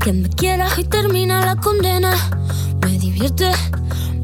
[0.00, 2.12] Que me quieras y termina la condena.
[2.82, 3.50] Me divierte,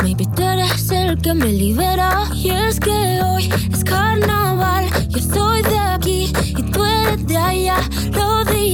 [0.02, 2.24] maybe tú eres el que me libera.
[2.34, 7.76] Y es que hoy es carnaval, yo soy de aquí y tú eres de allá.
[8.12, 8.65] Lo diré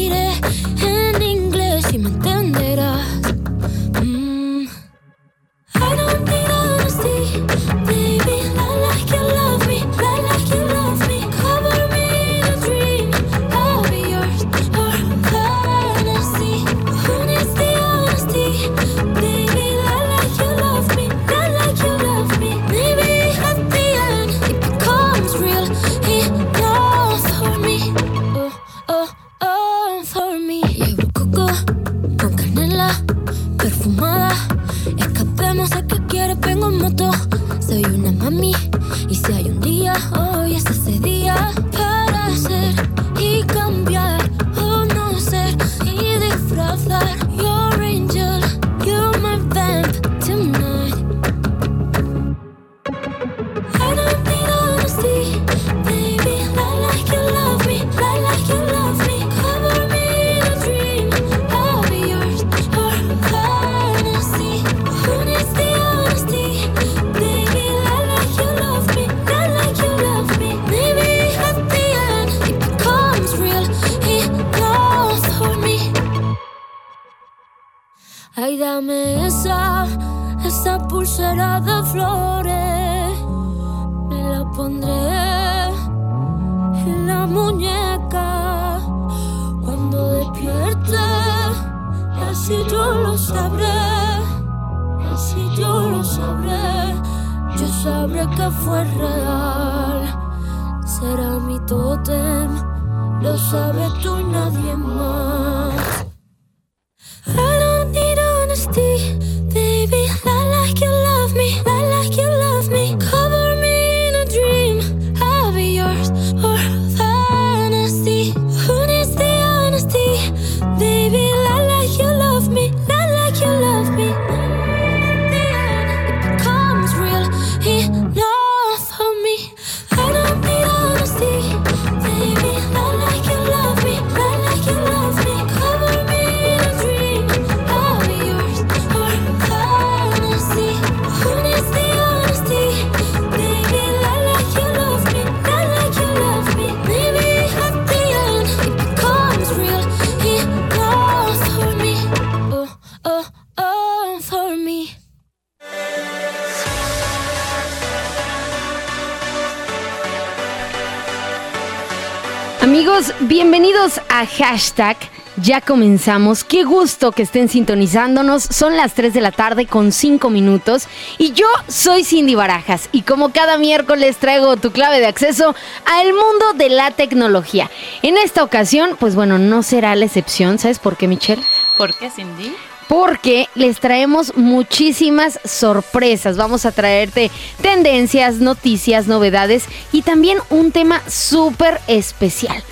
[163.32, 164.98] bienvenidos a hashtag.
[165.38, 166.44] Ya comenzamos.
[166.44, 168.42] Qué gusto que estén sintonizándonos.
[168.42, 170.86] Son las 3 de la tarde con 5 minutos.
[171.16, 172.90] Y yo soy Cindy Barajas.
[172.92, 175.54] Y como cada miércoles traigo tu clave de acceso
[175.86, 177.70] al mundo de la tecnología.
[178.02, 180.58] En esta ocasión, pues bueno, no será la excepción.
[180.58, 181.42] ¿Sabes por qué, Michelle?
[181.78, 182.54] ¿Por qué, Cindy?
[182.86, 186.36] porque les traemos muchísimas sorpresas.
[186.36, 187.30] Vamos a traerte
[187.62, 192.62] tendencias, noticias, novedades y también un tema súper especial.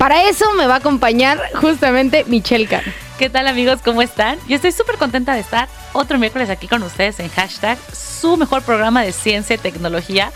[0.00, 2.90] Para eso me va a acompañar justamente Michelle Caro.
[3.18, 3.80] ¿Qué tal amigos?
[3.84, 4.38] ¿Cómo están?
[4.48, 8.62] Yo estoy súper contenta de estar otro miércoles aquí con ustedes en hashtag, su mejor
[8.62, 10.32] programa de ciencia y tecnología.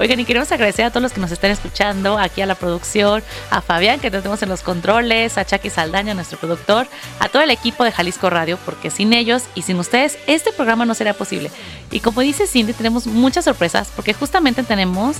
[0.00, 3.22] Oigan, y queremos agradecer a todos los que nos están escuchando, aquí a la producción,
[3.50, 6.88] a Fabián, que tenemos en los controles, a Chucky Saldaña, nuestro productor,
[7.20, 10.86] a todo el equipo de Jalisco Radio, porque sin ellos y sin ustedes, este programa
[10.86, 11.52] no sería posible.
[11.92, 15.18] Y como dice Cindy, tenemos muchas sorpresas, porque justamente tenemos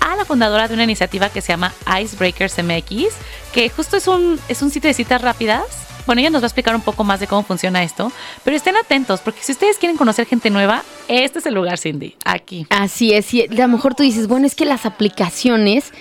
[0.00, 3.14] a la fundadora de una iniciativa que se llama Icebreakers MX,
[3.52, 6.48] que justo es un, es un sitio de citas rápidas bueno, ella nos va a
[6.48, 8.12] explicar un poco más de cómo funciona esto,
[8.44, 12.14] pero estén atentos porque si ustedes quieren conocer gente nueva, este es el lugar, Cindy,
[12.24, 12.66] aquí.
[12.70, 15.92] Así es, y a lo mejor tú dices, bueno, es que las aplicaciones,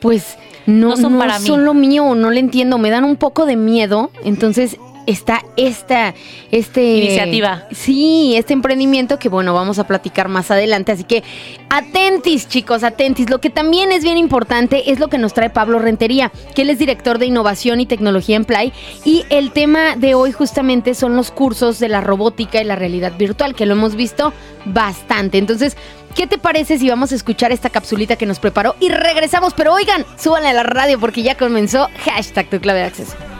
[0.00, 0.36] pues
[0.66, 1.46] no, No son no para mí.
[1.46, 4.76] son lo mío, no le entiendo, me dan un poco de miedo, entonces
[5.06, 6.14] está esta
[6.50, 7.64] este Iniciativa.
[7.72, 11.22] Sí, este emprendimiento que bueno, vamos a platicar más adelante, así que
[11.68, 13.30] atentis, chicos, atentis.
[13.30, 16.70] Lo que también es bien importante es lo que nos trae Pablo Rentería, que él
[16.70, 18.72] es director de innovación y tecnología en Play
[19.04, 23.12] y el tema de hoy justamente son los cursos de la robótica y la realidad
[23.16, 24.32] virtual, que lo hemos visto
[24.64, 25.38] bastante.
[25.38, 25.76] Entonces,
[26.14, 29.54] ¿Qué te parece si vamos a escuchar esta capsulita que nos preparó y regresamos?
[29.54, 33.31] Pero oigan, súbanle a la radio porque ya comenzó hashtag tu clave de acceso.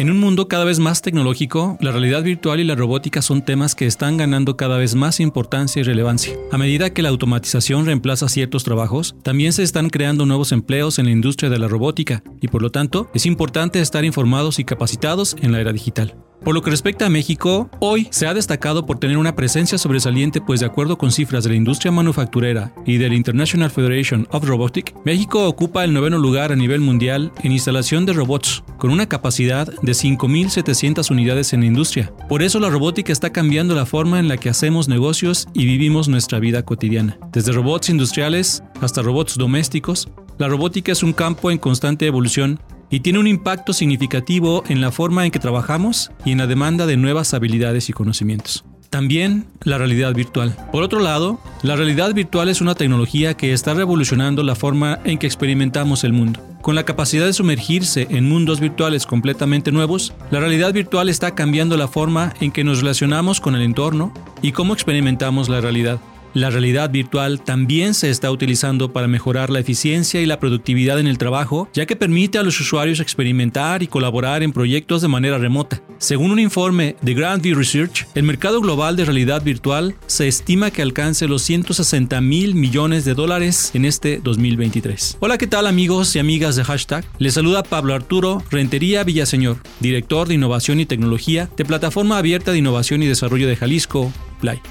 [0.00, 3.74] En un mundo cada vez más tecnológico, la realidad virtual y la robótica son temas
[3.74, 6.38] que están ganando cada vez más importancia y relevancia.
[6.50, 11.04] A medida que la automatización reemplaza ciertos trabajos, también se están creando nuevos empleos en
[11.04, 15.36] la industria de la robótica y por lo tanto es importante estar informados y capacitados
[15.42, 16.14] en la era digital.
[16.44, 20.40] Por lo que respecta a México, hoy se ha destacado por tener una presencia sobresaliente,
[20.40, 24.94] pues de acuerdo con cifras de la industria manufacturera y del International Federation of Robotics,
[25.04, 29.66] México ocupa el noveno lugar a nivel mundial en instalación de robots, con una capacidad
[29.66, 32.10] de 5.700 unidades en la industria.
[32.28, 36.08] Por eso la robótica está cambiando la forma en la que hacemos negocios y vivimos
[36.08, 37.18] nuestra vida cotidiana.
[37.32, 40.08] Desde robots industriales hasta robots domésticos,
[40.38, 42.58] la robótica es un campo en constante evolución
[42.90, 46.86] y tiene un impacto significativo en la forma en que trabajamos y en la demanda
[46.86, 48.64] de nuevas habilidades y conocimientos.
[48.90, 50.56] También la realidad virtual.
[50.72, 55.16] Por otro lado, la realidad virtual es una tecnología que está revolucionando la forma en
[55.18, 56.40] que experimentamos el mundo.
[56.60, 61.76] Con la capacidad de sumergirse en mundos virtuales completamente nuevos, la realidad virtual está cambiando
[61.76, 66.00] la forma en que nos relacionamos con el entorno y cómo experimentamos la realidad.
[66.32, 71.08] La realidad virtual también se está utilizando para mejorar la eficiencia y la productividad en
[71.08, 75.38] el trabajo, ya que permite a los usuarios experimentar y colaborar en proyectos de manera
[75.38, 75.82] remota.
[75.98, 80.82] Según un informe de Grandview Research, el mercado global de realidad virtual se estima que
[80.82, 85.18] alcance los 160 mil millones de dólares en este 2023.
[85.18, 87.04] Hola, ¿qué tal amigos y amigas de hashtag?
[87.18, 92.58] Les saluda Pablo Arturo Rentería Villaseñor, director de innovación y tecnología de Plataforma Abierta de
[92.58, 94.12] Innovación y Desarrollo de Jalisco,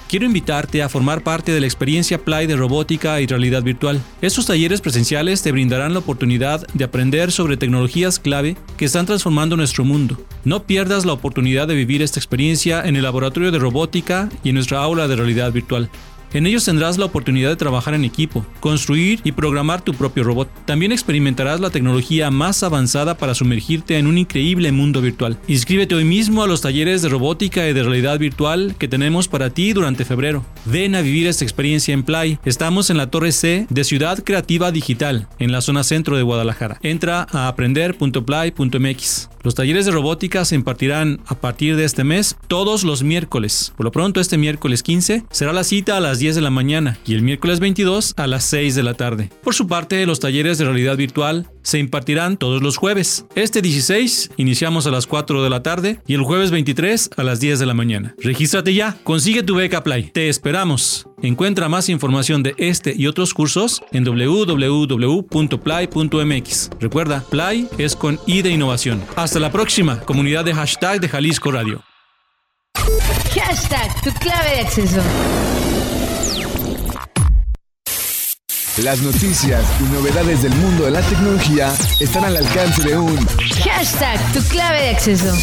[0.07, 4.01] Quiero invitarte a formar parte de la experiencia Play de robótica y realidad virtual.
[4.21, 9.55] Estos talleres presenciales te brindarán la oportunidad de aprender sobre tecnologías clave que están transformando
[9.55, 10.19] nuestro mundo.
[10.43, 14.55] No pierdas la oportunidad de vivir esta experiencia en el laboratorio de robótica y en
[14.55, 15.89] nuestra aula de realidad virtual.
[16.33, 20.47] En ellos tendrás la oportunidad de trabajar en equipo, construir y programar tu propio robot.
[20.65, 25.39] También experimentarás la tecnología más avanzada para sumergirte en un increíble mundo virtual.
[25.47, 29.49] Inscríbete hoy mismo a los talleres de robótica y de realidad virtual que tenemos para
[29.49, 30.45] ti durante febrero.
[30.65, 32.37] Ven a vivir esta experiencia en Play.
[32.45, 36.77] Estamos en la Torre C de Ciudad Creativa Digital, en la zona centro de Guadalajara.
[36.83, 39.29] Entra a aprender.play.mx.
[39.41, 43.73] Los talleres de robótica se impartirán a partir de este mes todos los miércoles.
[43.77, 46.99] Por lo pronto, este miércoles 15 será la cita a las 10 de la mañana
[47.05, 49.29] y el miércoles 22 a las 6 de la tarde.
[49.43, 53.25] Por su parte, los talleres de realidad virtual se impartirán todos los jueves.
[53.35, 57.39] Este 16 iniciamos a las 4 de la tarde y el jueves 23 a las
[57.39, 58.15] 10 de la mañana.
[58.21, 60.11] Regístrate ya, consigue tu beca Play.
[60.13, 61.07] Te esperamos.
[61.21, 64.69] Encuentra más información de este y otros cursos en www.play.mx.
[66.79, 69.01] Recuerda, Play es con I de innovación.
[69.15, 71.83] Hasta la próxima, comunidad de hashtag de Jalisco Radio.
[73.33, 75.01] Hashtag tu clave de acceso.
[78.77, 83.27] Las noticias y novedades del mundo de la tecnología están al alcance de un
[83.65, 85.35] hashtag tu clave de acceso.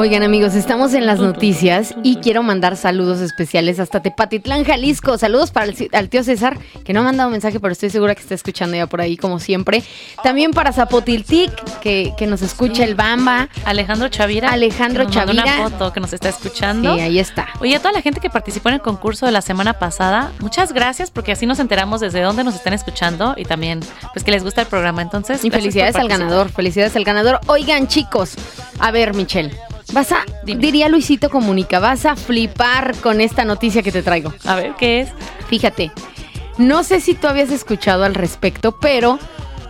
[0.00, 5.18] Oigan amigos, estamos en las noticias y quiero mandar saludos especiales hasta Tepatitlán, Jalisco.
[5.18, 8.22] Saludos para el, al tío César, que no ha mandado mensaje, pero estoy segura que
[8.22, 9.82] está escuchando ya por ahí, como siempre.
[10.22, 13.48] También para Zapotiltic, que, que nos escucha el Bamba.
[13.64, 14.50] Alejandro Chavira.
[14.52, 15.62] Alejandro que nos mandó Chavira.
[15.62, 16.94] una foto que nos está escuchando.
[16.94, 17.48] Sí, ahí está.
[17.58, 20.72] Oye, a toda la gente que participó en el concurso de la semana pasada, muchas
[20.72, 23.80] gracias porque así nos enteramos desde dónde nos están escuchando y también
[24.12, 25.02] pues que les gusta el programa.
[25.02, 27.40] Entonces, Y felicidades al ganador, felicidades al ganador.
[27.48, 28.36] Oigan, chicos,
[28.78, 29.50] a ver, Michelle,
[29.92, 30.60] vas a, Dime.
[30.60, 34.32] diría Luisito Comunica, vas a flipar con esta noticia que te traigo.
[34.44, 35.10] A ver, ¿qué es?
[35.48, 35.92] Fíjate,
[36.58, 39.18] no sé si tú habías escuchado al respecto, pero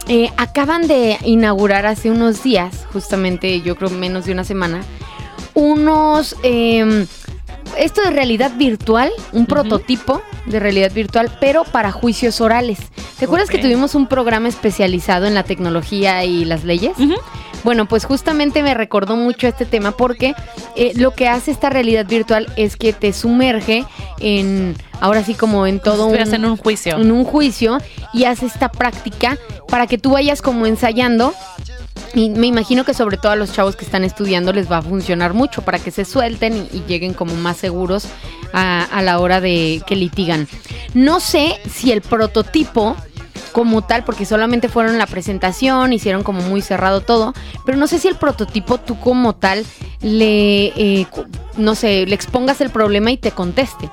[0.08, 4.82] eh, acaban de inaugurar hace unos días, justamente yo creo menos de una semana,
[5.54, 6.36] unos...
[6.42, 7.06] eh,
[7.76, 12.78] esto de realidad virtual, un prototipo de realidad virtual, pero para juicios orales.
[13.18, 16.96] ¿Te acuerdas que tuvimos un programa especializado en la tecnología y las leyes?
[17.64, 20.34] Bueno, pues justamente me recordó mucho este tema porque
[20.76, 23.84] eh, lo que hace esta realidad virtual es que te sumerge
[24.20, 26.96] en, ahora sí como en todo un, en un juicio.
[26.96, 27.78] en un juicio
[28.12, 29.36] y hace esta práctica
[29.68, 31.34] para que tú vayas como ensayando
[32.14, 34.82] Y me imagino que sobre todo a los chavos que están estudiando les va a
[34.82, 38.06] funcionar mucho para que se suelten y, lleguen como más seguros
[38.52, 40.48] a, a la hora de que litigan.
[40.94, 42.96] No sé si el prototipo
[43.52, 47.98] como tal, porque solamente fueron la presentación, hicieron como muy cerrado todo, pero no sé
[47.98, 49.64] si el prototipo tú como tal
[50.00, 51.06] le, eh,
[51.56, 53.90] no sé, le expongas el problema y te conteste.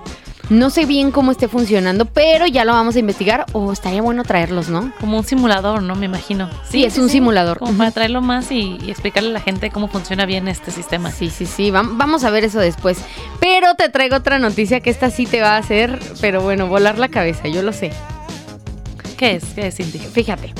[0.49, 4.23] No sé bien cómo esté funcionando, pero ya lo vamos a investigar o estaría bueno
[4.23, 4.91] traerlos, ¿no?
[4.99, 5.95] Como un simulador, ¿no?
[5.95, 6.49] Me imagino.
[6.69, 7.57] Sí, es un simulador.
[7.57, 11.09] Como para traerlo más y, y explicarle a la gente cómo funciona bien este sistema.
[11.11, 12.99] Sí, sí, sí, vam- vamos a ver eso después.
[13.39, 16.99] Pero te traigo otra noticia que esta sí te va a hacer, pero bueno, volar
[16.99, 17.91] la cabeza, yo lo sé.
[19.17, 19.45] ¿Qué es?
[19.55, 19.97] ¿Qué es, Cindy?
[19.97, 20.53] Fíjate,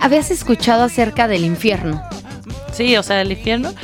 [0.00, 2.02] ¿habías escuchado acerca del infierno?
[2.72, 3.74] Sí, o sea, el infierno.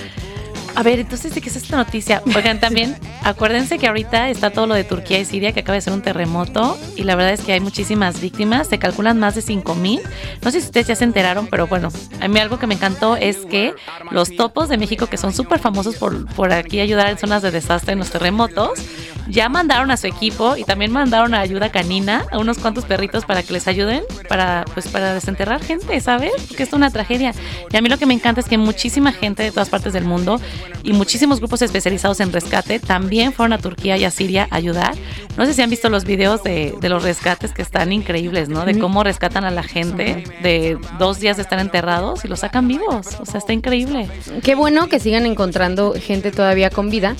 [0.75, 2.23] A ver, entonces, ¿de qué es esta noticia?
[2.35, 5.83] Oigan, también, acuérdense que ahorita está todo lo de Turquía y Siria, que acaba de
[5.83, 9.43] ser un terremoto, y la verdad es que hay muchísimas víctimas, se calculan más de
[9.43, 10.01] 5 mil.
[10.43, 13.17] No sé si ustedes ya se enteraron, pero bueno, a mí algo que me encantó
[13.17, 13.75] es que
[14.11, 17.51] los topos de México, que son súper famosos por, por aquí ayudar en zonas de
[17.51, 18.81] desastre en los terremotos,
[19.29, 23.25] ya mandaron a su equipo y también mandaron a ayuda canina a unos cuantos perritos
[23.25, 26.33] para que les ayuden para pues para desenterrar gente, ¿sabes?
[26.49, 27.33] Porque es una tragedia.
[27.71, 30.05] Y a mí lo que me encanta es que muchísima gente de todas partes del
[30.05, 30.41] mundo
[30.83, 34.95] y muchísimos grupos especializados en rescate también fueron a Turquía y a Siria a ayudar.
[35.37, 38.65] No sé si han visto los videos de, de los rescates que están increíbles, ¿no?
[38.65, 42.69] De cómo rescatan a la gente de dos días de estar enterrados y los sacan
[42.69, 43.07] vivos.
[43.21, 44.09] O sea, está increíble.
[44.43, 47.17] Qué bueno que sigan encontrando gente todavía con vida,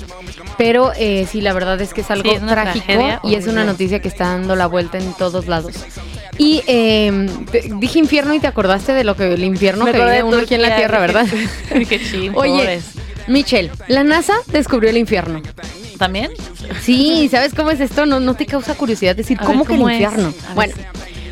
[0.59, 3.35] pero eh, sí, la verdad es que es algo Sí, es una trágico tragedia y
[3.35, 5.75] es una noticia que está dando la vuelta en todos lados.
[6.39, 7.29] Y eh,
[7.79, 10.55] dije infierno y te acordaste de lo que el infierno Me que vive uno aquí
[10.55, 11.27] en la tierra, ¿verdad?
[11.69, 12.85] Qué Oye, pobres.
[13.29, 15.43] Michelle, la NASA descubrió el infierno.
[15.99, 16.31] ¿También?
[16.81, 18.07] Sí, ¿sabes cómo es esto?
[18.07, 20.29] No, no te causa curiosidad decir, A ver, ¿cómo que el infierno?
[20.29, 20.55] A ver.
[20.55, 20.75] Bueno,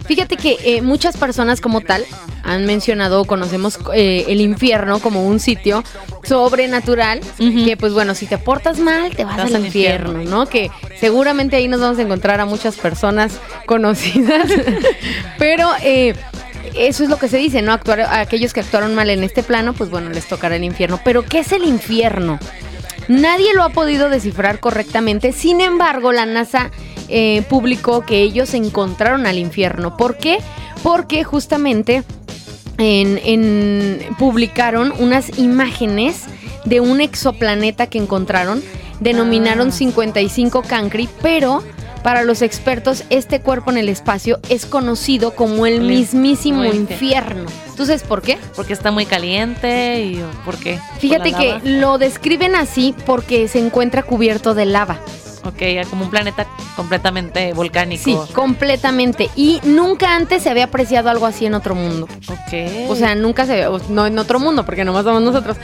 [0.06, 2.04] fíjate que eh, muchas personas como tal
[2.42, 5.84] han mencionado o conocemos eh, el infierno como un sitio
[6.22, 7.64] sobrenatural Ujú.
[7.64, 10.22] que pues bueno, si te portas mal te vas, al, infierno.
[10.24, 10.46] ¿no?
[10.46, 13.32] Que seguramente ahí nos vamos a encontrar a muchas personas
[13.66, 14.48] conocidas,
[15.38, 15.70] pero...
[15.82, 16.14] eh,
[16.76, 17.72] eso es lo que se dice, ¿no?
[17.72, 21.00] Actuar, a aquellos que actuaron mal en este plano, pues bueno, les tocará el infierno.
[21.04, 22.38] Pero ¿qué es el infierno?
[23.08, 25.32] Nadie lo ha podido descifrar correctamente.
[25.32, 26.70] Sin embargo, la NASA
[27.08, 29.96] eh, publicó que ellos encontraron al infierno.
[29.96, 30.38] ¿Por qué?
[30.82, 32.04] Porque justamente
[32.78, 36.24] en, en- publicaron unas imágenes
[36.64, 38.62] de un exoplaneta que encontraron.
[39.00, 39.72] Denominaron Ah.
[39.72, 41.62] 55 Cancri, pero
[42.02, 47.46] para los expertos este cuerpo en el espacio es conocido como el mismísimo infierno.
[47.76, 48.38] ¿Tú sabes por qué?
[48.56, 50.78] Porque está muy caliente y por qué.
[50.90, 54.98] ¿Por Fíjate que lo describen así porque se encuentra cubierto de lava.
[55.44, 58.02] Ok, como un planeta completamente volcánico.
[58.04, 59.30] Sí, completamente.
[59.36, 62.06] Y nunca antes se había apreciado algo así en otro mundo.
[62.28, 62.88] Ok.
[62.90, 65.56] O sea, nunca se o- no en otro mundo, porque nomás somos nosotros,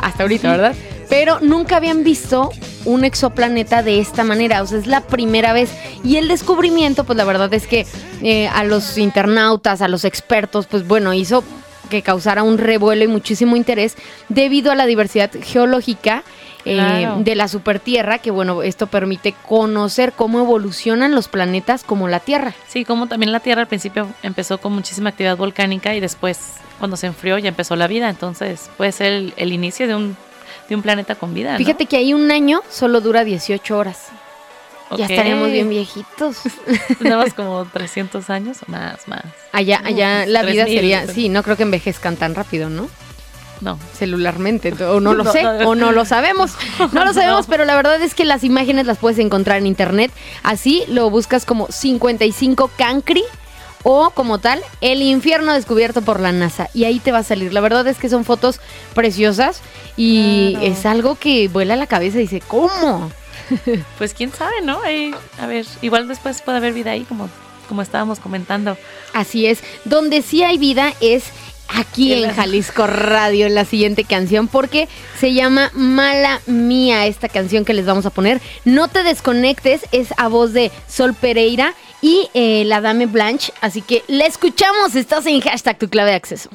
[0.00, 0.74] hasta ahorita, ¿verdad?
[1.10, 2.50] Pero nunca habían visto
[2.84, 5.70] un exoplaneta de esta manera, o sea, es la primera vez.
[6.04, 7.86] Y el descubrimiento, pues la verdad es que
[8.22, 11.44] eh, a los internautas, a los expertos, pues bueno, hizo
[11.90, 13.94] que causara un revuelo y muchísimo interés
[14.28, 16.22] debido a la diversidad geológica
[16.68, 22.20] eh, de la supertierra, que bueno, esto permite conocer cómo evolucionan los planetas como la
[22.20, 22.54] Tierra.
[22.68, 26.96] Sí, como también la Tierra al principio empezó con muchísima actividad volcánica y después, cuando
[26.96, 28.08] se enfrió, ya empezó la vida.
[28.08, 30.16] Entonces, puede ser el, el inicio de un,
[30.68, 31.52] de un planeta con vida.
[31.52, 31.58] ¿no?
[31.58, 34.06] Fíjate que ahí un año solo dura 18 horas.
[34.90, 35.10] Ya Ok.
[35.10, 36.38] estaríamos bien viejitos.
[36.98, 39.22] Tenemos como 300 años o más, más.
[39.52, 42.88] Allá, allá la vida 3000, sería, sí, no creo que envejezcan tan rápido, ¿no?
[43.60, 43.78] No.
[43.98, 45.68] Celularmente, o no lo No, sé, no.
[45.70, 46.52] o no lo sabemos.
[46.92, 50.10] No lo sabemos, pero la verdad es que las imágenes las puedes encontrar en internet.
[50.42, 53.24] Así lo buscas como 55 Cancri
[53.84, 56.68] o como tal, el infierno descubierto por la NASA.
[56.74, 57.52] Y ahí te va a salir.
[57.52, 58.60] La verdad es que son fotos
[58.94, 59.60] preciosas
[59.96, 60.66] y Claro.
[60.66, 63.10] es algo que vuela la cabeza y dice, ¿cómo?
[63.98, 64.78] Pues quién sabe, ¿no?
[65.40, 67.30] A ver, igual después puede haber vida ahí, como,
[67.68, 68.76] como estábamos comentando.
[69.14, 69.60] Así es.
[69.86, 71.24] Donde sí hay vida es
[71.68, 77.64] aquí En Jalisco Radio, en la siguiente canción, porque se llama Mala Mía esta canción
[77.64, 78.40] que les vamos a poner.
[78.64, 83.52] No te desconectes, es a voz de Sol Pereira y eh, la Dame Blanche.
[83.60, 86.50] Así que la escuchamos, estás en hashtag tu clave de acceso.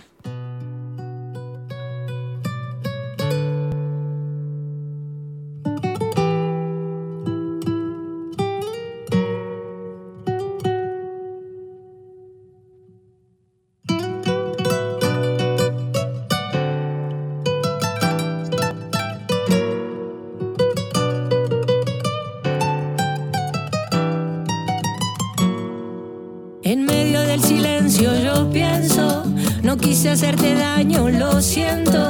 [30.10, 32.03] hacerte daño, lo siento.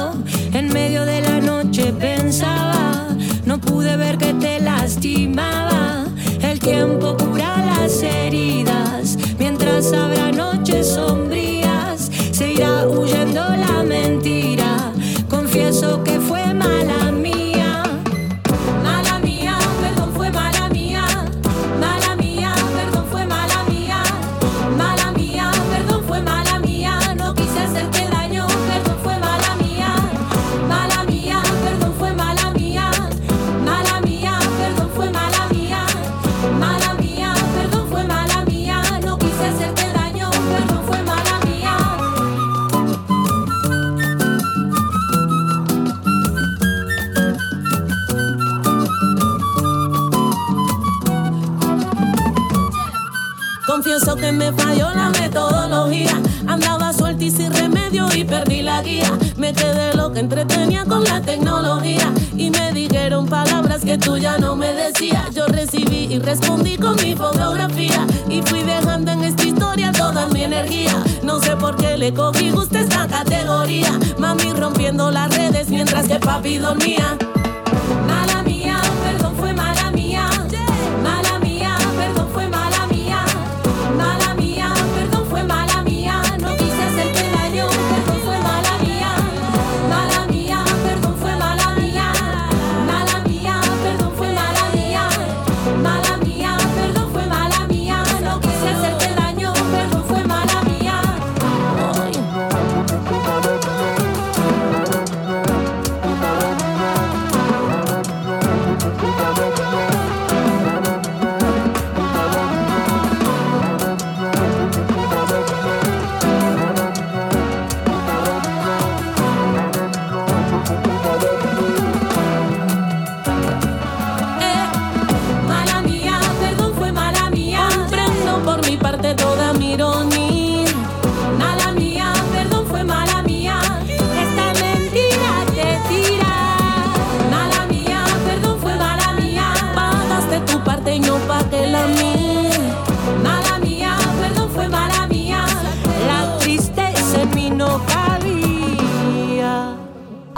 [63.94, 65.32] que tú ya no me decías.
[65.34, 68.06] Yo recibí y respondí con mi fotografía.
[68.28, 71.02] Y fui dejando en esta historia toda mi energía.
[71.22, 73.98] No sé por qué le cogí gusto esta categoría.
[74.18, 77.16] Mami rompiendo las redes mientras que papi dormía.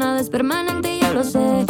[0.00, 1.66] es permanente, ya lo sé.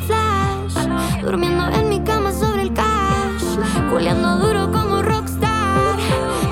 [0.00, 1.22] flash.
[1.22, 3.58] Durmiendo en mi cama sobre el cash.
[3.90, 5.96] Culeando duro como rockstar.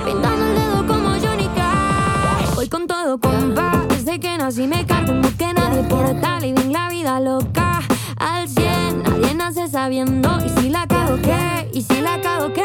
[0.04, 2.54] Pintando el dedo como Johnny Cash.
[2.54, 3.84] Voy con todo, compa.
[3.88, 7.80] Desde que nací me cargo un que nadie puede tal y bien la vida loca.
[8.18, 10.38] Al 100, nadie nace sabiendo.
[10.44, 11.70] Y si la cago, ¿qué?
[11.72, 12.64] Y si la cago, ¿qué?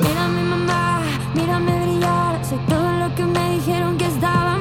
[0.00, 1.00] Mira a mi mamá,
[1.34, 2.44] mírame brillar.
[2.44, 4.57] Soy todo lo que me dijeron que estaba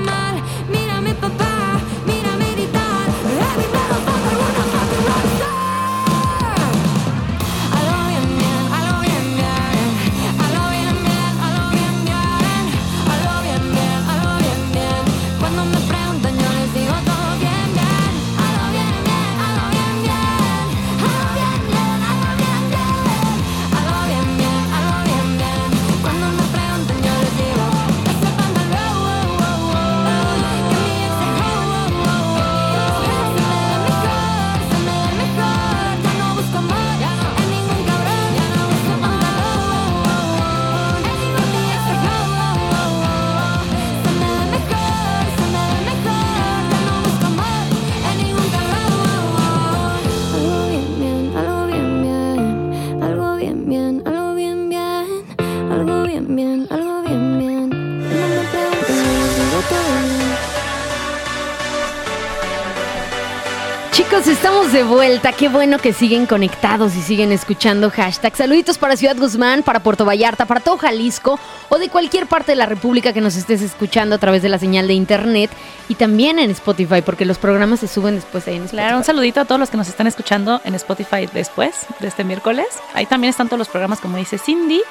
[64.28, 65.32] Chicos, estamos de vuelta.
[65.32, 68.36] Qué bueno que siguen conectados y siguen escuchando hashtag.
[68.36, 72.58] Saluditos para Ciudad Guzmán, para Puerto Vallarta, para todo Jalisco o de cualquier parte de
[72.58, 75.50] la República que nos estés escuchando a través de la señal de internet
[75.88, 78.82] y también en Spotify, porque los programas se suben después ahí en Spotify.
[78.82, 82.26] Claro, un saludito a todos los que nos están escuchando en Spotify después de este
[82.26, 82.68] miércoles.
[82.94, 84.82] Ahí también están todos los programas, como dice Cindy.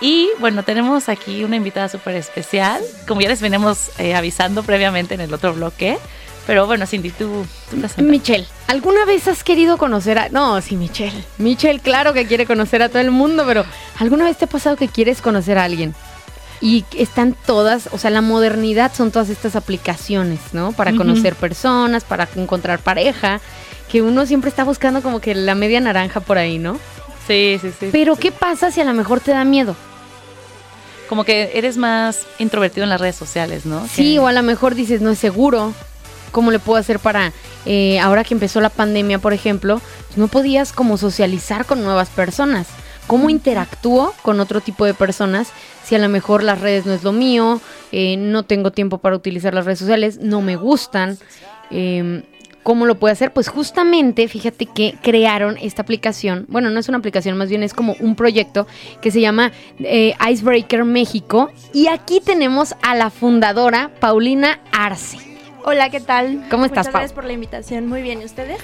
[0.00, 5.12] Y bueno, tenemos aquí una invitada súper especial, como ya les venimos eh, avisando previamente
[5.12, 5.98] en el otro bloque.
[6.46, 7.76] Pero bueno, Cindy, tú, tú.
[8.02, 10.28] Michelle, ¿alguna vez has querido conocer a.?
[10.30, 11.24] No, sí, Michelle.
[11.38, 13.64] Michelle, claro que quiere conocer a todo el mundo, pero
[13.98, 15.94] ¿alguna vez te ha pasado que quieres conocer a alguien?
[16.60, 20.72] Y están todas, o sea, la modernidad son todas estas aplicaciones, ¿no?
[20.72, 23.40] Para conocer personas, para encontrar pareja,
[23.90, 26.78] que uno siempre está buscando como que la media naranja por ahí, ¿no?
[27.26, 27.88] Sí, sí, sí.
[27.92, 29.76] Pero ¿qué pasa si a lo mejor te da miedo?
[31.08, 33.86] Como que eres más introvertido en las redes sociales, ¿no?
[33.86, 35.72] Sí, Que- o a lo mejor dices, no es seguro.
[36.32, 37.32] ¿Cómo le puedo hacer para,
[37.66, 39.80] eh, ahora que empezó la pandemia, por ejemplo,
[40.16, 42.66] no podías como socializar con nuevas personas?
[43.06, 45.52] ¿Cómo interactúo con otro tipo de personas
[45.84, 49.16] si a lo mejor las redes no es lo mío, eh, no tengo tiempo para
[49.16, 51.18] utilizar las redes sociales, no me gustan?
[51.70, 52.22] Eh,
[52.62, 53.32] ¿Cómo lo puedo hacer?
[53.32, 56.46] Pues justamente, fíjate que crearon esta aplicación.
[56.48, 58.68] Bueno, no es una aplicación, más bien es como un proyecto
[59.00, 61.50] que se llama eh, Icebreaker México.
[61.72, 65.31] Y aquí tenemos a la fundadora, Paulina Arce.
[65.64, 66.44] Hola, ¿qué tal?
[66.50, 66.92] ¿Cómo estás, Muchas Pau?
[67.00, 67.86] gracias por la invitación.
[67.86, 68.58] Muy bien, ¿y ustedes?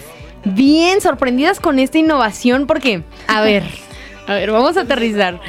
[0.45, 3.63] Bien sorprendidas con esta innovación porque, a ver,
[4.27, 5.41] a ver, vamos a aterrizar.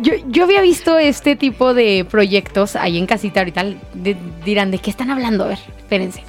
[0.00, 3.64] Yo, yo había visto este tipo de proyectos ahí en casita ahorita.
[3.94, 5.44] de- dirán, ¿de qué están hablando?
[5.44, 6.22] A ver, espérense.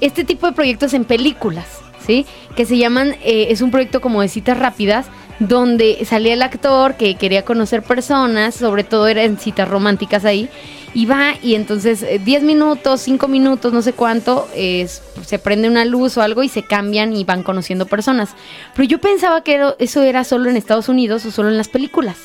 [0.00, 1.66] Este tipo de proyectos en películas,
[2.04, 2.26] ¿sí?
[2.56, 5.06] Que se llaman, eh, es un proyecto como de citas rápidas,
[5.38, 10.48] donde salía el actor que quería conocer personas, sobre todo eran citas románticas ahí,
[10.94, 15.68] y va y entonces eh, 10 minutos, 5 minutos, no sé cuánto, es- se prende
[15.68, 18.30] una luz o algo y se cambian y van conociendo personas.
[18.76, 22.16] Pero yo pensaba que eso era solo en Estados Unidos o solo en las películas.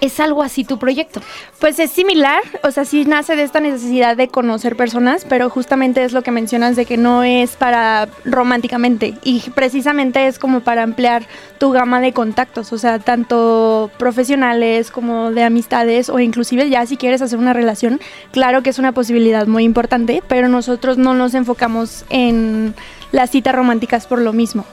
[0.00, 1.20] ¿Es algo así tu proyecto?
[1.58, 6.04] Pues es similar, o sea, sí nace de esta necesidad de conocer personas, pero justamente
[6.04, 10.84] es lo que mencionas de que no es para románticamente y precisamente es como para
[10.84, 11.26] ampliar
[11.58, 16.96] tu gama de contactos, o sea, tanto profesionales como de amistades o inclusive ya si
[16.96, 21.34] quieres hacer una relación, claro que es una posibilidad muy importante, pero nosotros no nos
[21.34, 22.74] enfocamos en
[23.10, 24.64] las citas románticas por lo mismo.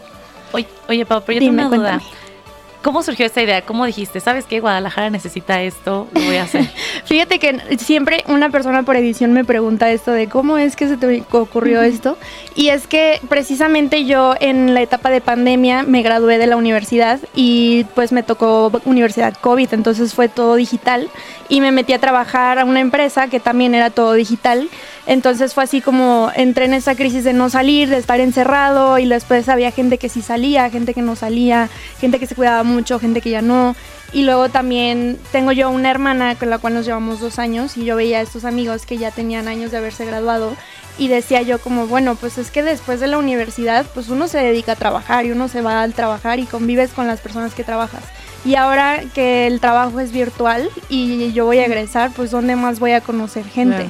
[0.51, 1.89] Oye, oye Pau, pero yo Dime, tengo una duda.
[1.99, 2.24] cuéntame.
[2.85, 3.63] ¿Cómo surgió esta idea?
[3.63, 4.19] ¿Cómo dijiste?
[4.19, 4.59] ¿Sabes qué?
[4.59, 6.69] Guadalajara necesita esto, lo voy a hacer.
[7.05, 10.95] Fíjate que siempre una persona por edición me pregunta esto de cómo es que se
[10.95, 12.15] te ocurrió esto.
[12.53, 17.19] Y es que precisamente yo en la etapa de pandemia me gradué de la universidad
[17.33, 21.09] y pues me tocó universidad COVID, entonces fue todo digital
[21.49, 24.69] y me metí a trabajar a una empresa que también era todo digital.
[25.07, 29.07] Entonces fue así como entré en esa crisis de no salir, de estar encerrado y
[29.07, 32.99] después había gente que sí salía, gente que no salía, gente que se cuidaba mucho,
[32.99, 33.75] gente que ya no.
[34.13, 37.85] Y luego también tengo yo una hermana con la cual nos llevamos dos años y
[37.85, 40.55] yo veía a estos amigos que ya tenían años de haberse graduado
[40.97, 44.39] y decía yo como, bueno, pues es que después de la universidad pues uno se
[44.39, 47.63] dedica a trabajar y uno se va al trabajar y convives con las personas que
[47.63, 48.03] trabajas.
[48.45, 52.79] Y ahora que el trabajo es virtual y yo voy a egresar, pues ¿dónde más
[52.79, 53.89] voy a conocer gente?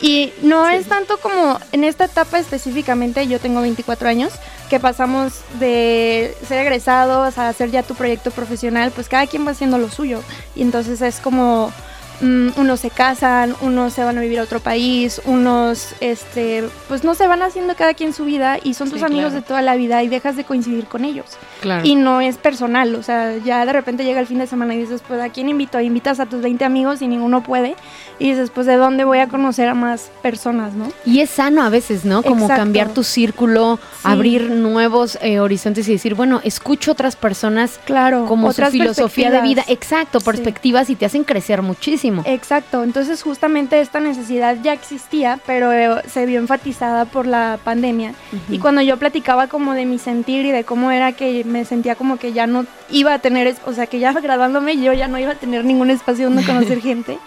[0.00, 4.32] Y no es tanto como en esta etapa específicamente, yo tengo 24 años,
[4.68, 9.52] que pasamos de ser egresados a hacer ya tu proyecto profesional, pues cada quien va
[9.52, 10.22] haciendo lo suyo.
[10.54, 11.72] Y entonces es como
[12.20, 17.04] mm, unos se casan, unos se van a vivir a otro país, unos, este, pues
[17.04, 19.40] no se van haciendo cada quien su vida y son Sí, tus amigos claro.
[19.40, 21.26] de toda la vida y dejas de coincidir con ellos.
[21.60, 21.84] Claro.
[21.86, 24.78] Y no es personal, o sea, ya de repente llega el fin de semana y
[24.78, 25.80] dices, pues ¿a quién invito?
[25.80, 27.74] Invitas a tus 20 amigos y ninguno puede.
[28.18, 30.88] Y dices, pues ¿de dónde voy a conocer a más personas, no?
[31.04, 32.22] Y es sano a veces, ¿no?
[32.22, 32.62] Como Exacto.
[32.62, 34.00] cambiar tu círculo, Sí.
[34.04, 39.30] abrir nuevos eh, horizontes y decir, bueno, escucho otras personas Claro, como su otras filosofía
[39.30, 39.62] de vida.
[39.64, 39.68] perspectivas.
[39.76, 40.26] Exacto, Sí.
[40.26, 42.05] perspectivas y te hacen crecer muchísimo.
[42.26, 48.14] Exacto, entonces justamente esta necesidad ya existía, pero eh, se vio enfatizada por la pandemia.
[48.48, 51.94] Y cuando yo platicaba como de mi sentir y de cómo era que me sentía
[51.94, 55.18] como que ya no iba a tener, o sea, que ya graduándome yo ya no
[55.18, 57.18] iba a tener ningún espacio donde conocer gente.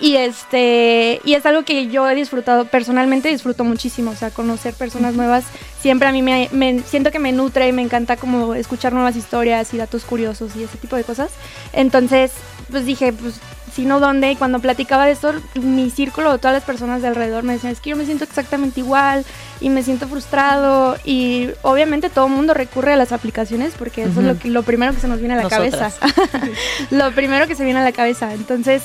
[0.00, 4.74] Y este, y es algo que yo he disfrutado, personalmente disfruto muchísimo, o sea, conocer
[4.74, 5.44] personas nuevas,
[5.80, 9.14] siempre a mí me, me- siento que me nutre y me encanta como escuchar nuevas
[9.14, 11.30] historias y datos curiosos y ese tipo de cosas.
[11.72, 12.32] Entonces,
[12.70, 13.34] pues dije, pues,
[13.74, 14.30] si no, ¿dónde?
[14.30, 17.80] Y cuando platicaba de esto, mi círculo, todas las personas de alrededor me decían, es
[17.80, 19.24] que yo me siento exactamente igual
[19.60, 24.20] y me siento frustrado y obviamente todo el mundo recurre a las aplicaciones porque eso
[24.20, 25.94] es lo, que, lo primero que se nos viene a la Nosotras.
[25.98, 26.50] cabeza.
[26.90, 28.34] lo primero que se viene a la cabeza.
[28.34, 28.82] Entonces,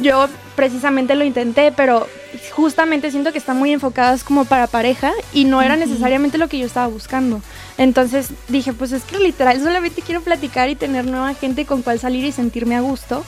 [0.00, 2.06] yo precisamente lo intenté, pero
[2.52, 6.58] justamente siento que están muy enfocadas como para pareja y no era necesariamente lo que
[6.58, 7.40] yo estaba buscando.
[7.78, 11.98] Entonces dije, pues es que literal solamente quiero platicar y tener nueva gente con cual
[11.98, 13.24] salir y sentirme a gusto.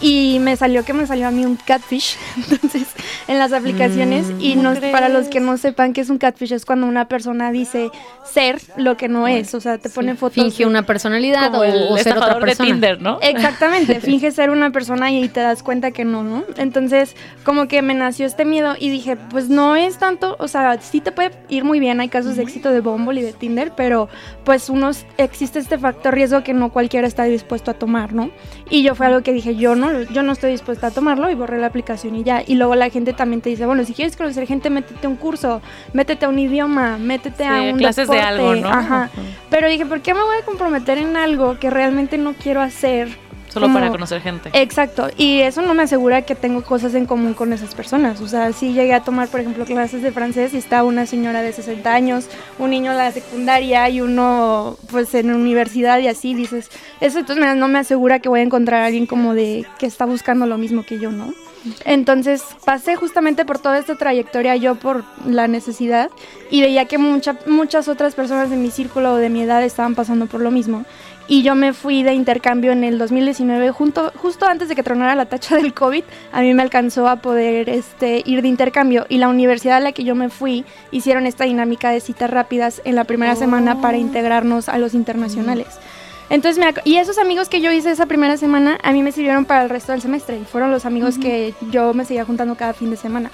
[0.00, 2.88] Y me salió que me salió a mí un catfish, entonces,
[3.28, 4.26] en las aplicaciones.
[4.38, 7.08] y ¿cómo no, para los que no sepan qué es un catfish, es cuando una
[7.08, 7.90] persona dice
[8.24, 9.54] ser lo que no es.
[9.54, 10.42] O sea, te pone fotos.
[10.42, 12.68] Finge una personalidad Como o, el o ser otra de persona.
[12.68, 13.18] Tinder, ¿no?
[13.22, 16.44] Exactamente, finge ser una persona y te das cuenta que no, ¿no?
[16.56, 20.80] Entonces, como que me nació este miedo y dije, pues no es tanto, o sea,
[20.80, 23.72] sí te puede ir muy bien, hay casos de éxito de Bumble y de Tinder,
[23.76, 24.08] pero
[24.44, 28.30] pues unos existe este factor riesgo que no cualquiera está dispuesto a tomar, ¿no?
[28.68, 31.34] Y yo fue algo que dije, yo no, yo no estoy dispuesta a tomarlo y
[31.34, 32.42] borré la aplicación y ya.
[32.46, 35.16] Y luego la gente también te dice, bueno, si quieres conocer gente, métete a un
[35.16, 35.60] curso,
[35.92, 38.40] métete a un idioma, métete a un clases de deporte.
[38.40, 38.68] algo, ¿no?
[38.68, 39.10] Ajá.
[39.50, 43.08] Pero dije, ¿por qué me voy a comprometer en algo que realmente no quiero hacer?
[43.52, 44.50] Solo como- para conocer gente.
[44.52, 48.20] Exacto, y eso no me asegura que tengo cosas en común con esas personas.
[48.20, 51.42] O sea, si llegué a tomar, por ejemplo, clases de francés y está una señora
[51.42, 56.34] de 60 años, un niño en la secundaria y uno pues en universidad y así,
[56.34, 59.66] dices, eso entonces me- no me asegura que voy a encontrar a alguien como de
[59.78, 61.32] que está buscando lo mismo que yo, ¿no?
[61.84, 66.08] Entonces pasé justamente por toda esta trayectoria yo por la necesidad
[66.50, 69.94] y veía que mucha- muchas otras personas de mi círculo o de mi edad estaban
[69.94, 70.84] pasando por lo mismo.
[71.30, 75.14] Y yo me fui de intercambio en el 2019, junto, justo antes de que tronara
[75.14, 79.06] la tacha del COVID, a mí me alcanzó a poder este, ir de intercambio.
[79.08, 82.82] Y la universidad a la que yo me fui hicieron esta dinámica de citas rápidas
[82.84, 85.68] en la primera semana para integrarnos a los internacionales.
[86.30, 89.44] Entonces, me y esos amigos que yo hice esa primera semana, a mí me sirvieron
[89.44, 90.36] para el resto del semestre.
[90.36, 93.30] Y fueron los amigos que yo me seguía juntando cada fin de semana.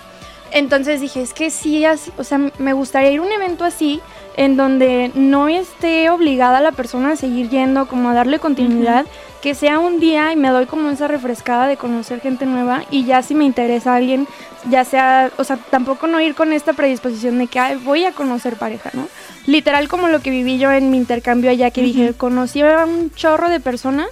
[0.56, 1.84] Entonces dije, es que sí,
[2.16, 4.00] o sea, me gustaría ir a un evento así,
[4.38, 9.04] en donde no esté obligada la persona a seguir yendo, como a darle continuidad,
[9.42, 13.04] que sea un día y me doy como esa refrescada de conocer gente nueva y
[13.04, 14.26] ya si me interesa alguien,
[14.70, 18.12] ya sea, o sea, tampoco no ir con esta predisposición de que "Ay, voy a
[18.12, 19.08] conocer pareja, ¿no?
[19.44, 23.10] Literal como lo que viví yo en mi intercambio allá, que dije, conocí a un
[23.14, 24.08] chorro de personas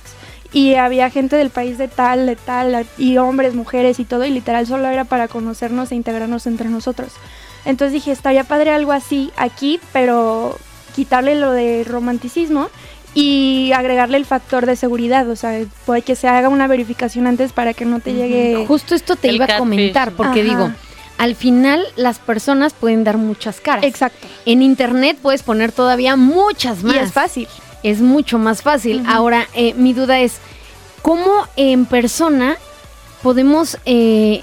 [0.54, 4.30] y había gente del país de tal, de tal, y hombres, mujeres y todo, y
[4.30, 7.12] literal solo era para conocernos e integrarnos entre nosotros.
[7.64, 10.56] Entonces dije, estaría padre algo así aquí, pero
[10.94, 12.70] quitarle lo de romanticismo
[13.14, 17.52] y agregarle el factor de seguridad, o sea, puede que se haga una verificación antes
[17.52, 18.64] para que no te llegue...
[18.66, 20.50] Justo esto te El iba a comentar, porque Ajá.
[20.50, 20.72] digo,
[21.18, 23.84] al final las personas pueden dar muchas caras.
[23.84, 24.28] Exacto.
[24.46, 26.94] En internet puedes poner todavía muchas más.
[26.94, 27.48] Y es fácil.
[27.84, 29.04] Es mucho más fácil.
[29.06, 30.38] Ahora, eh, mi duda es,
[31.02, 32.56] ¿cómo en persona
[33.22, 34.42] podemos eh,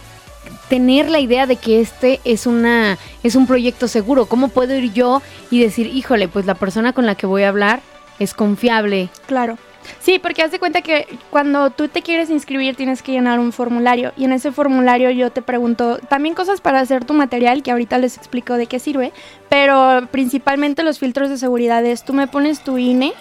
[0.69, 4.27] tener la idea de que este es, una, es un proyecto seguro?
[4.27, 7.49] ¿Cómo puedo ir yo y decir, híjole, pues la persona con la que voy a
[7.49, 7.81] hablar
[8.19, 9.09] es confiable?
[9.25, 9.57] Claro.
[9.99, 13.51] Sí, porque haz de cuenta que cuando tú te quieres inscribir tienes que llenar un
[13.51, 17.71] formulario y en ese formulario yo te pregunto también cosas para hacer tu material que
[17.71, 19.11] ahorita les explico de qué sirve,
[19.49, 23.13] pero principalmente los filtros de seguridad es tú me pones tu INE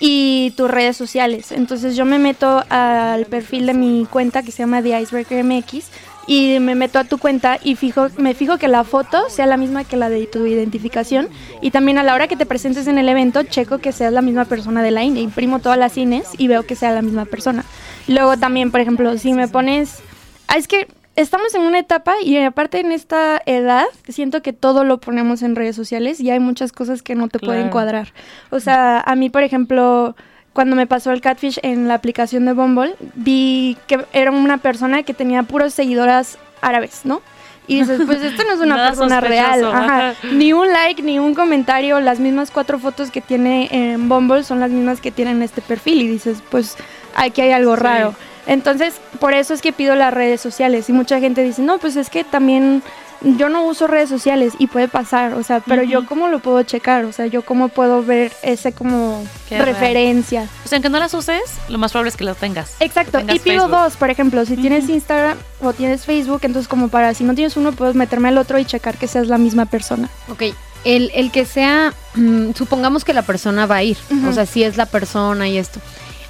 [0.00, 1.52] y tus redes sociales.
[1.52, 5.90] Entonces yo me meto al perfil de mi cuenta que se llama The Icebreaker MX
[6.26, 9.56] y me meto a tu cuenta y fijo, me fijo que la foto sea la
[9.56, 11.28] misma que la de tu identificación
[11.60, 14.22] y también a la hora que te presentes en el evento checo que seas la
[14.22, 17.24] misma persona de la INE, imprimo todas las INES y veo que sea la misma
[17.24, 17.64] persona.
[18.08, 20.02] Luego también, por ejemplo, si me pones...
[20.48, 24.84] Ah, es que estamos en una etapa y aparte en esta edad siento que todo
[24.84, 28.12] lo ponemos en redes sociales y hay muchas cosas que no te pueden cuadrar.
[28.50, 30.16] O sea, a mí, por ejemplo,
[30.54, 35.02] cuando me pasó el catfish en la aplicación de Bumble, vi que era una persona
[35.02, 37.20] que tenía puros seguidoras árabes, ¿no?
[37.66, 39.64] Y dices, pues esto no es una Nada persona real.
[39.64, 40.14] Ajá.
[40.32, 41.98] Ni un like, ni un comentario.
[42.00, 45.60] Las mismas cuatro fotos que tiene en Bumble son las mismas que tiene en este
[45.62, 46.02] perfil.
[46.02, 46.76] Y dices, pues
[47.16, 47.82] aquí hay algo Sí.
[47.82, 48.14] raro.
[48.46, 50.90] Entonces, por eso es que pido las redes sociales.
[50.90, 52.82] Y mucha gente dice, no, pues es que también
[53.24, 56.62] yo no uso redes sociales y puede pasar, o sea, pero yo cómo lo puedo
[56.62, 60.48] checar, o sea, yo cómo puedo ver ese como Qué referencia.
[60.64, 62.76] O sea, aunque no las uses, lo más probable es que lo tengas.
[62.80, 63.78] Exacto, tengas y pido Facebook.
[63.78, 67.56] dos, por ejemplo, si tienes Instagram o tienes Facebook, entonces como para, si no tienes
[67.56, 70.08] uno, puedes meterme al otro y checar que seas la misma persona.
[70.28, 70.42] Ok,
[70.84, 73.96] el, el que sea, mm, supongamos que la persona va a ir,
[74.28, 75.80] o sea, si es la persona y esto.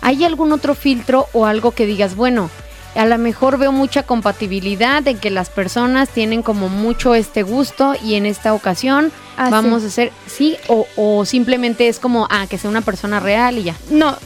[0.01, 2.51] ¿Hay algún otro filtro o algo que digas, bueno,
[2.95, 7.95] a lo mejor veo mucha compatibilidad de que las personas tienen como mucho este gusto
[8.03, 9.87] y en esta ocasión Ah, vamos sí.
[9.87, 13.65] a hacer sí o, o simplemente es como, ah, que sea una persona real y
[13.65, 13.75] ya?
[13.91, 14.17] No,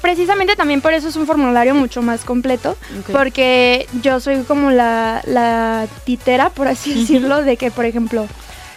[0.00, 2.76] precisamente también por eso es un formulario mucho más completo,
[3.12, 8.26] porque yo soy como la, la titera, por así decirlo, de que, por ejemplo,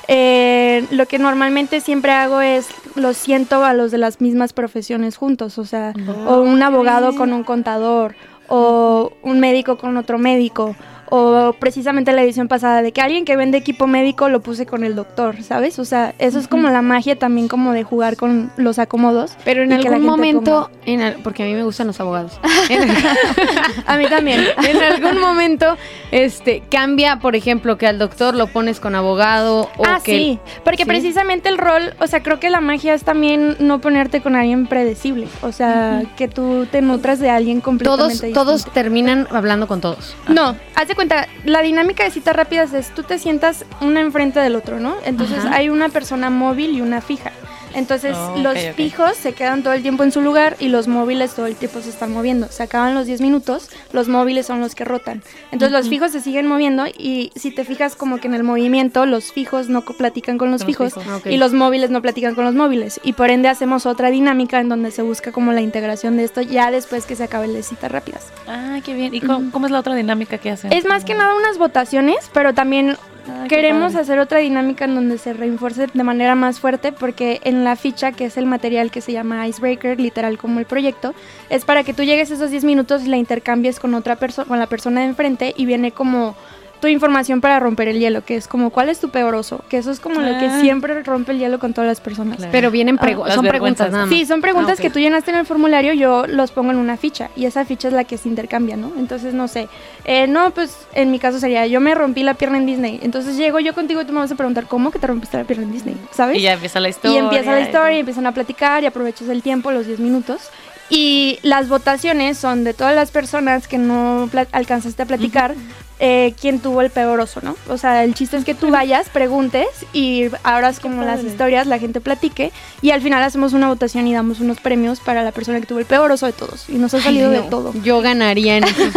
[0.07, 5.15] eh, lo que normalmente siempre hago es lo siento a los de las mismas profesiones
[5.17, 5.93] juntos, o sea,
[6.27, 8.15] o un abogado con un contador,
[8.53, 10.75] o un médico con otro médico
[11.13, 14.85] o precisamente la edición pasada de que alguien que vende equipo médico lo puse con
[14.85, 15.77] el doctor, ¿sabes?
[15.77, 19.33] O sea, eso es como la magia también como de jugar con los acomodos.
[19.43, 22.39] Pero en algún momento, en al- porque a mí me gustan los abogados.
[23.85, 24.41] A mí también.
[24.65, 25.77] en algún momento,
[26.11, 30.39] este, cambia, por ejemplo, que al doctor lo pones con abogado o ah, que sí,
[30.63, 30.89] porque ¿sí?
[30.89, 34.65] precisamente el rol, o sea, creo que la magia es también no ponerte con alguien
[34.65, 39.81] predecible, o sea, que tú te nutras de alguien completamente todos, todos terminan hablando con
[39.81, 40.15] todos.
[40.29, 44.39] No, haz de cuenta, la dinámica de citas rápidas es tú te sientas una enfrente
[44.39, 44.97] del otro, ¿no?
[45.03, 45.55] Entonces Ajá.
[45.55, 47.31] hay una persona móvil y una fija.
[47.73, 51.33] Entonces Oh, los fijos se quedan todo el tiempo en su lugar y los móviles
[51.33, 52.47] todo el tiempo se están moviendo.
[52.49, 55.23] Se acaban los 10 minutos, los móviles son los que rotan.
[55.51, 59.05] Entonces los fijos se siguen moviendo y si te fijas como que en el movimiento
[59.05, 62.35] los fijos no co- platican con los Con los fijos y los móviles no platican
[62.35, 62.99] con los móviles.
[63.03, 66.41] Y por ende hacemos otra dinámica en donde se busca como la integración de esto
[66.41, 68.27] ya después que se acabe el de citas rápidas.
[68.47, 69.13] Ah, qué bien.
[69.15, 70.71] ¿Y cómo, cómo es la otra dinámica que hacen?
[70.73, 72.97] Es más que nada unas votaciones, pero también
[73.43, 77.63] Qué queremos hacer otra dinámica en donde se reinforce de manera más fuerte porque en
[77.63, 81.13] la ficha, que es el material que se llama Icebreaker, literal como el proyecto,
[81.49, 84.59] es para que tú llegues esos 10 minutos y la intercambies con otra persona, con
[84.59, 86.35] la persona de enfrente y viene como
[86.81, 89.77] tu información para romper el hielo, que es como cuál es tu peor oso, que
[89.77, 90.59] eso es como lo que Ah.
[90.61, 92.37] siempre rompe el hielo con todas las personas.
[92.37, 92.51] Claro.
[92.51, 94.13] Pero vienen Ah, pregu- son preguntas nada más.
[94.13, 96.97] Sí, son preguntas Ah, que tú llenaste en el formulario, yo los pongo en una
[96.97, 98.91] ficha y esa ficha es la que se intercambia, ¿no?
[98.97, 99.67] Entonces, no sé,
[100.05, 103.37] eh, no, pues en mi caso sería, yo me rompí la pierna en Disney, entonces
[103.37, 105.65] llego yo contigo y tú me vas a preguntar, ¿cómo que te rompiste la pierna
[105.65, 105.95] en Disney?
[106.11, 106.37] ¿Sabes?
[106.37, 107.15] Y ya empieza la historia.
[107.15, 110.49] Y empieza la historia y empiezan a platicar y aprovechas el tiempo, los 10 minutos.
[110.91, 115.55] Y las votaciones son de todas las personas que no alcanzaste a platicar,
[116.03, 117.55] eh, quién tuvo el peor oso, ¿no?
[117.69, 121.79] O sea, el chiste es que tú vayas, preguntes y abras como las historias, la
[121.79, 122.51] gente platique
[122.81, 125.79] y al final hacemos una votación y damos unos premios para la persona que tuvo
[125.79, 126.65] el peor oso de todos.
[126.69, 127.71] Y nos ha Ay, salido de todo.
[127.83, 128.93] Yo ganaría en esos-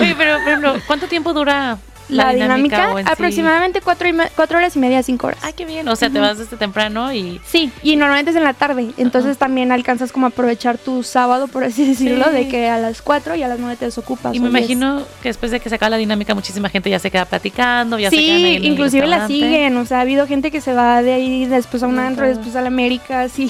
[0.00, 1.78] Oye, pero, por ejemplo, ¿cuánto tiempo dura
[2.08, 3.02] la, La, dinámica, sí?
[3.06, 5.40] aproximadamente cuatro, y cuatro horas y media, cinco horas.
[5.42, 5.86] Ay, qué bien.
[5.88, 7.40] O sea, te vas desde temprano y...
[7.46, 11.48] Sí, y normalmente es en la tarde, entonces también alcanzas como a aprovechar tu sábado,
[11.48, 12.32] por así decirlo, Sí.
[12.32, 14.34] de que a las 4 y a las 9 te desocupas.
[14.34, 14.58] Y me diez.
[14.60, 17.98] imagino que después de que se acaba la dinámica, muchísima gente ya se queda platicando,
[17.98, 20.60] ya se quedan ahí Sí, el inclusive la siguen, o sea, ha habido gente que
[20.60, 23.48] se va de ahí después a un antro, después a la América, sí,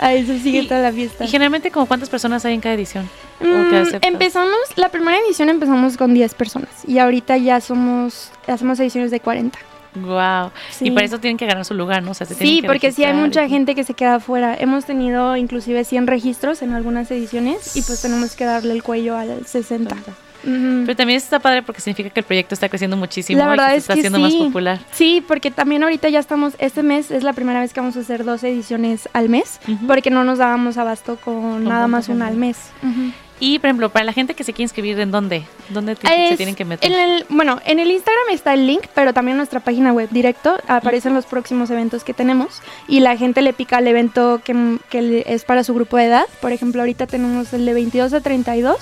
[0.00, 1.24] ahí se sigue Y- toda la fiesta.
[1.24, 3.08] Y generalmente, como ¿cuántas personas hay en cada edición?
[3.40, 8.30] ¿O qué Mm, empezamos, la primera edición empezamos con 10 personas y ahorita ya somos,
[8.46, 9.58] hacemos ediciones de 40.
[9.96, 10.50] Wow.
[10.70, 10.86] Sí.
[10.86, 12.10] Y para eso tienen que ganar su lugar, ¿no?
[12.10, 14.56] O sea, se Sí, que porque sí hay mucha y- gente que se queda afuera.
[14.58, 19.16] Hemos tenido inclusive 100 registros en algunas ediciones y pues tenemos que darle el cuello
[19.16, 19.94] al 60.
[19.94, 20.82] Ujú.
[20.84, 23.74] Pero también está padre porque significa que el proyecto está creciendo muchísimo La verdad y
[23.74, 24.36] que se es está que haciendo sí.
[24.38, 24.80] más popular.
[24.92, 28.00] Sí, porque también ahorita ya estamos, este mes es la primera vez que vamos a
[28.00, 29.86] hacer dos ediciones al mes, Ujú.
[29.86, 32.58] porque no nos dábamos abasto con nada tanta más una al mes.
[32.82, 33.12] Ujú.
[33.40, 35.44] Y, por ejemplo, para la gente que se quiere inscribir, ¿en dónde?
[35.70, 36.90] ¿Dónde se tienen que meter?
[36.90, 40.08] En el, bueno, en el Instagram está el link, pero también en nuestra página web
[40.10, 44.78] directo aparecen los próximos eventos que tenemos y la gente le pica al evento que,
[44.88, 46.26] que es para su grupo de edad.
[46.40, 48.76] Por ejemplo, ahorita tenemos el de 22 a 32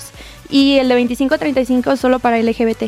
[0.49, 2.83] y el de 25 a 35 solo para LGBT.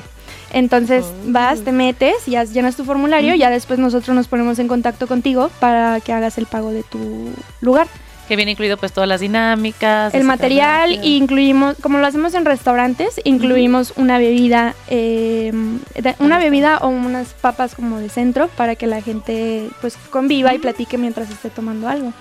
[0.54, 1.14] Entonces Oh.
[1.32, 4.68] vas, te metes y haz- llenas tu formulario y ya después nosotros nos ponemos en
[4.68, 7.30] contacto contigo para que hagas el pago de tu
[7.62, 7.88] lugar.
[8.28, 10.14] Que viene incluido pues todas las dinámicas.
[10.14, 15.52] El material y incluimos, como lo hacemos en restaurantes, incluimos una bebida, eh,
[16.20, 20.60] una bebida o unas papas como de centro para que la gente pues conviva y
[20.60, 22.14] platique mientras esté tomando algo.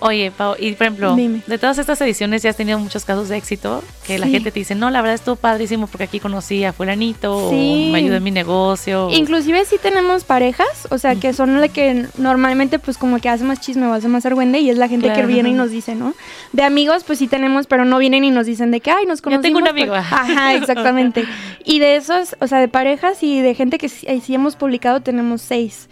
[0.00, 1.40] Oye, Pau, y por ejemplo, Dime.
[1.46, 4.60] de todas estas ediciones ya has tenido muchos casos de éxito, que la gente te
[4.60, 7.86] dice, no, la verdad estuvo padrísimo porque aquí conocí a fulanito, Sí.
[7.88, 9.08] o me ayudó en mi negocio.
[9.10, 13.42] Inclusive sí tenemos parejas, o sea, que son la que normalmente pues como que hace
[13.42, 15.22] más chisme o hace más argüende y es la gente Claro.
[15.22, 16.14] que viene y nos dice, ¿no?
[16.52, 19.18] De amigos pues sí tenemos, pero no vienen y nos dicen de que, ay, nos
[19.18, 19.42] Yo conocimos.
[19.42, 19.70] tengo un por-".
[19.70, 19.94] amigo.
[19.96, 21.24] Ajá, exactamente.
[21.64, 25.00] Y de esos, o sea, de parejas y de gente que sí, sí hemos publicado
[25.02, 25.88] tenemos seis.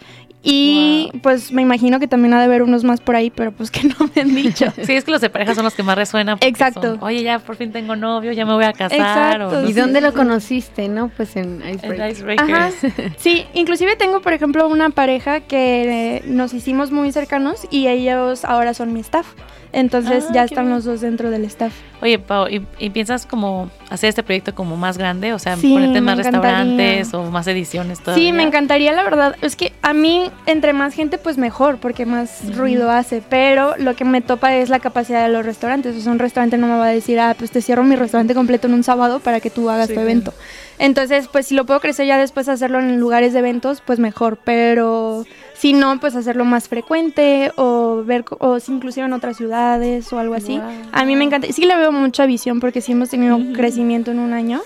[0.49, 3.69] Y pues me imagino que también ha de haber unos más por ahí, pero pues
[3.69, 4.65] que no me han dicho.
[4.83, 6.37] Sí, es que los de pareja son los que más resuenan.
[6.37, 6.81] porque Exacto.
[6.81, 8.97] son, Oye, ya por fin tengo novio, ya me voy a casar.
[8.97, 9.47] Exacto.
[9.49, 9.81] o no ¿Y sé.
[9.81, 11.09] dónde lo conociste, no?
[11.09, 12.11] Pues en En Icebreaker.
[12.11, 12.83] Icebreakers.
[12.85, 13.11] Ajá.
[13.17, 18.45] Sí, inclusive tengo, por ejemplo, una pareja que eh, nos hicimos muy cercanos y ellos
[18.45, 19.27] ahora son mi staff.
[19.73, 20.75] Entonces Ah, ya qué están bien.
[20.75, 21.73] los dos dentro del staff.
[22.01, 25.33] Oye, Pau, ¿y, y piensas como hacer este proyecto como más grande?
[25.33, 26.41] O sea, Sí, ponerte más encantaría.
[26.57, 28.23] restaurantes o más ediciones todavía.
[28.23, 29.35] Sí, me encantaría, la verdad.
[29.41, 33.23] Es que a mí, entre más gente, pues mejor, porque más ruido hace.
[33.27, 35.95] Pero lo que me topa es la capacidad de los restaurantes.
[35.95, 38.33] O sea, un restaurante no me va a decir, ah, pues te cierro mi restaurante
[38.35, 40.33] completo en un sábado para que tú hagas Sí, tu evento.
[40.79, 44.37] Entonces, pues si lo puedo crecer ya después hacerlo en lugares de eventos, pues mejor,
[44.43, 45.25] pero
[45.57, 50.19] si no, pues hacerlo más frecuente o ver o si inclusive en otras ciudades o
[50.19, 50.59] algo así.
[50.91, 54.19] A mí me encanta, sí le veo mucha visión porque sí hemos tenido crecimiento en
[54.19, 54.61] un año,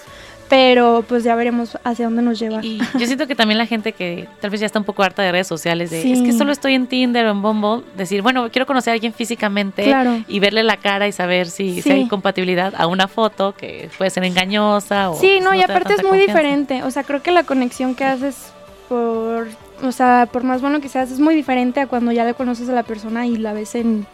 [0.50, 2.60] pero pues ya veremos hacia dónde nos lleva.
[2.62, 5.22] Y yo siento que también la gente que tal vez ya está un poco harta
[5.24, 6.12] de redes sociales, de Sí.
[6.12, 9.14] es que solo estoy en Tinder o en Bumble, decir, bueno, quiero conocer a alguien
[9.14, 10.18] físicamente Claro.
[10.28, 11.92] y verle la cara y saber si, si Sí.
[11.92, 15.74] hay compatibilidad a una foto que puede ser engañosa o Sí, no, y te da
[15.76, 16.34] aparte es muy confianza.
[16.42, 16.84] diferente.
[16.84, 18.52] O sea, creo que la conexión que haces
[18.89, 19.48] por,
[19.84, 22.70] o sea, por más bueno que seas, es muy diferente a cuando ya le conoces
[22.70, 24.06] a la persona y la ves en,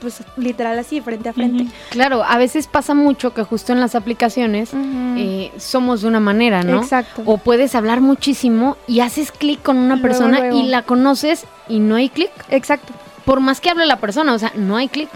[0.00, 1.66] pues literal así, frente a frente.
[1.90, 6.62] Claro, a veces pasa mucho que justo en las aplicaciones eh, somos de una manera,
[6.62, 6.82] ¿no?
[6.82, 7.22] Exacto.
[7.26, 10.58] O puedes hablar muchísimo y haces clic con una Luego, persona luego.
[10.58, 12.30] y la conoces y no hay clic.
[12.48, 12.92] Exacto.
[13.24, 15.08] Por más que hable la persona, o sea, no hay clic.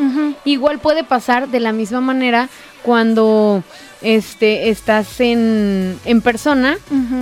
[0.45, 2.49] Igual puede pasar de la misma manera
[2.85, 3.65] cuando
[4.03, 6.77] este estás en, en persona.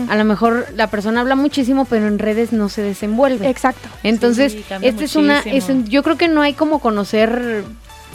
[0.08, 3.48] A lo mejor la persona habla muchísimo, pero en redes no se desenvuelve.
[3.48, 3.88] Exacto.
[4.02, 7.64] Entonces, Sí, esta es una, es un- yo creo que no hay como conocer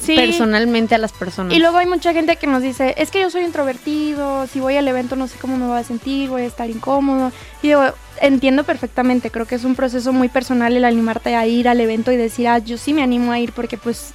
[0.02, 0.16] Sí.
[0.16, 1.54] personalmente a las personas.
[1.56, 4.76] Y luego hay mucha gente que nos dice, es que yo soy introvertido, si voy
[4.78, 7.32] al evento no sé cómo me voy a sentir, voy a estar incómodo.
[7.64, 7.82] Y digo,
[8.22, 12.12] entiendo perfectamente, creo que es un proceso muy personal el animarte a ir al evento
[12.12, 14.14] y decir, ah, yo sí me animo a ir porque pues,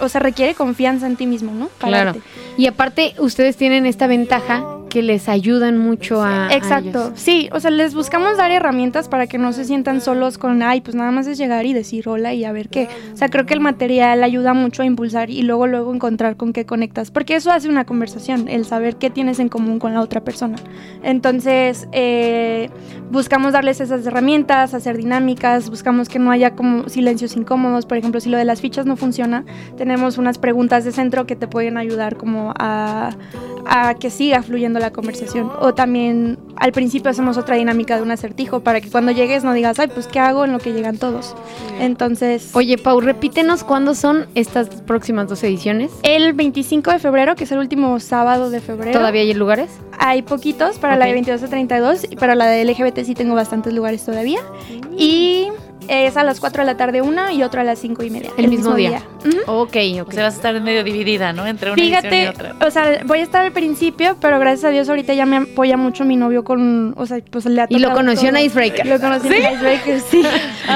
[0.00, 1.68] o sea, requiere confianza en ti mismo, ¿no?
[1.78, 2.14] Claro.
[2.56, 6.48] Y aparte, ustedes tienen esta ventaja que les ayudan mucho a.
[6.48, 7.12] a Exacto, ellos.
[7.14, 10.80] sí, o sea, les buscamos dar herramientas para que no se sientan solos con, ay,
[10.80, 12.88] pues nada más es llegar y decir hola y a ver qué.
[13.12, 16.52] O sea, creo que el material ayuda mucho a impulsar y luego, luego encontrar con
[16.52, 20.00] qué conectas, porque eso hace una conversación, el saber qué tienes en común con la
[20.00, 20.56] otra persona.
[21.02, 22.70] Entonces, eh,
[23.10, 28.20] buscamos darles esas herramientas, hacer dinámicas, buscamos que no haya como silencios incómodos, por ejemplo,
[28.20, 29.44] si lo de las fichas no funciona,
[29.76, 33.10] tenemos unas preguntas de centro que te pueden ayudar como a,
[33.66, 35.50] a que siga fluyendo la conversación.
[35.60, 39.52] O también al principio hacemos otra dinámica de un acertijo para que cuando llegues no
[39.52, 41.34] digas, ay, pues ¿qué hago en lo que llegan todos?
[41.80, 45.90] Entonces, Oye, Pau, repítenos cuándo son estas próximas dos ediciones.
[46.02, 49.70] el 25 de febrero, que es el último sábado de febrero, ¿Todavía hay lugares?
[49.98, 53.34] hay poquitos para la de 22 a 32 y para la de LGBT sí tengo
[53.34, 54.40] bastantes lugares todavía.
[54.96, 55.48] Y
[55.88, 58.30] es a las 4 de la tarde una y otra a las 5 y media.
[58.36, 59.02] El mismo día.
[59.24, 59.38] Ujú.
[59.46, 60.12] Ok, O ok.
[60.12, 61.46] sea, vas a estar medio dividida, ¿no?
[61.46, 62.66] Entre una edición y Fíjate, otra.
[62.66, 65.76] o sea, voy a estar al principio, pero gracias a Dios ahorita ya me apoya
[65.76, 68.44] mucho mi novio con, o sea, pues le ha Y lo conoció en todo.
[68.44, 68.86] Icebreaker.
[68.86, 70.22] Lo conocí en Icebreaker, sí.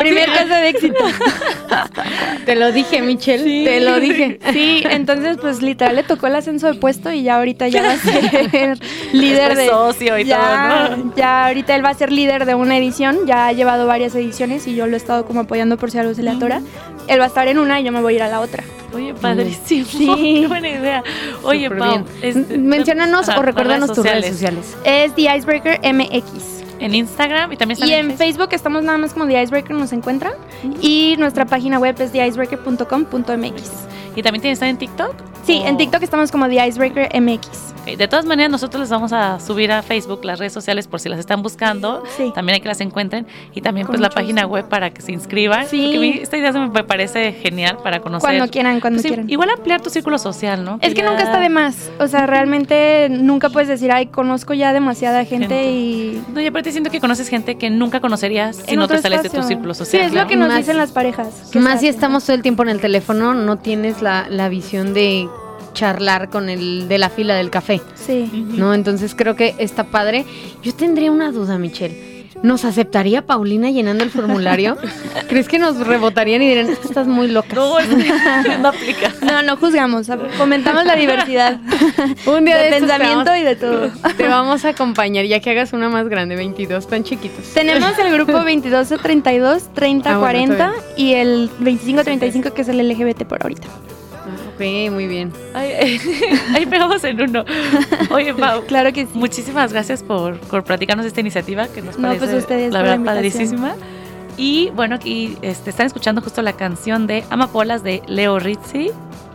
[0.01, 1.05] Primer caso de éxito.
[2.45, 3.65] Te lo dije, Michelle.
[3.65, 4.39] Te lo dije.
[4.53, 7.93] Sí, entonces pues literal le tocó el ascenso de puesto y ya ahorita ya va
[7.93, 8.79] a ser
[9.13, 11.13] líder de socio y ya, todo, ¿no?
[11.17, 14.67] Ya ahorita él va a ser líder de una edición, ya ha llevado varias ediciones
[14.67, 16.61] y yo lo he estado como apoyando por si algo se le atora.
[17.09, 18.63] Él va a estar en una y yo me voy a ir a la otra.
[18.95, 19.85] Oye, padrísimo.
[19.87, 20.07] Sí.
[20.43, 21.03] Qué buena idea.
[21.43, 24.77] Oye, Súper Pau, este, Menciónanos o recuérdanos tus redes sociales.
[24.85, 26.61] Es The Icebreaker MX.
[26.81, 29.93] En Instagram y también están Y en Facebook estamos nada más como The Icebreaker, nos
[29.93, 30.33] encuentran.
[30.81, 33.63] Y nuestra página web es theicebreaker.com.mx.
[34.17, 35.15] ¿Y también tienen estar en TikTok?
[35.45, 37.75] Sí, ¿O- en TikTok estamos como The Icebreaker MX.
[37.97, 41.09] De todas maneras, nosotros les vamos a subir a Facebook las redes sociales por si
[41.09, 42.03] las están buscando.
[42.17, 42.31] Sí.
[42.35, 43.27] También hay que las encuentren.
[43.55, 44.55] Y también Con pues la página gusto.
[44.55, 45.67] web para que se inscriban.
[45.67, 45.83] Sí.
[45.83, 48.29] Porque a mí esta idea se me parece genial para conocer.
[48.29, 49.31] Cuando quieran, cuando Pues quieran.
[49.31, 50.79] Igual ampliar tu círculo social, ¿no?
[50.83, 51.91] Es que ya- nunca está de más.
[51.99, 55.71] O sea, realmente nunca puedes decir, ay, conozco ya demasiada gente, Gente.
[55.73, 56.23] y.
[56.35, 59.23] No, y aparte siento que conoces gente que nunca conocerías si en no te sales
[59.23, 60.03] de tu círculo social.
[60.03, 61.55] Sí, es lo que nos Más- dicen las parejas.
[61.55, 65.29] Más si estamos todo el tiempo en el teléfono, no tienes la, la visión de
[65.73, 68.29] charlar con el de la fila del café, Sí.
[68.57, 68.75] ¿no?
[68.75, 70.25] Entonces creo que está padre.
[70.63, 72.11] Yo tendría una duda, Michelle.
[72.43, 74.79] ¿Nos aceptaría Paulina llenando el formulario?
[75.29, 77.55] ¿Crees que nos rebotarían y dirían, estás muy loca?
[77.55, 77.75] No,
[78.63, 79.13] no aplica.
[79.21, 80.07] No, no juzgamos.
[80.39, 81.61] Comentamos la diversidad.
[82.27, 83.91] Un día de, pensamiento y de todo.
[84.17, 87.45] Te vamos a acompañar ya que hagas una más grande, 22 tan chiquitos.
[87.53, 92.05] Tenemos el grupo 22 a 32, 30 Ah, bueno, 40 está y el 25 a
[92.05, 93.69] 35 que es el LGBT por ahorita.
[94.61, 95.33] Ok, muy bien.
[95.55, 97.45] Ahí pegamos en uno.
[98.11, 99.11] Oye, Pau, Claro que sí.
[99.15, 103.03] muchísimas gracias por, por platicarnos esta iniciativa que nos No, parece pues, ustedes la verdad
[103.03, 103.75] padrísima.
[104.37, 108.91] Y bueno, aquí este, están escuchando justo la canción de Amapolas de Leo Rizzi.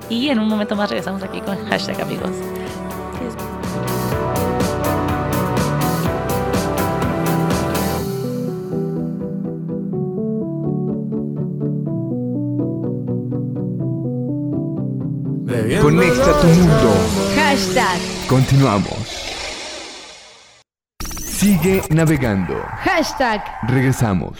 [0.09, 2.29] Y en un momento más regresamos aquí con hashtag amigos.
[15.85, 16.93] Conecta tu mundo.
[17.35, 19.05] Hashtag, Continuamos.
[21.21, 22.55] Sigue navegando.
[22.83, 23.43] hashtag.
[23.67, 24.39] Regresamos.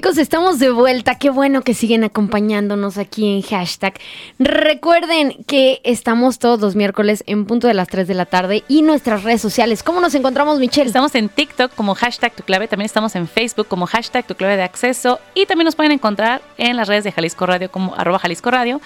[0.00, 1.16] Chicos, estamos de vuelta.
[1.16, 4.00] Qué bueno que siguen acompañándonos aquí en hashtag.
[4.38, 8.80] Recuerden que estamos todos los miércoles en punto de las 3 de la tarde y
[8.80, 9.82] nuestras redes sociales.
[9.82, 10.86] ¿Cómo nos encontramos, Michelle?
[10.86, 14.56] Estamos en TikTok como hashtag tu clave, también estamos en Facebook como hashtag tu clave
[14.56, 18.18] de acceso y también nos pueden encontrar en las redes de Jalisco Radio como arroba
[18.20, 18.80] Jalisco Radio.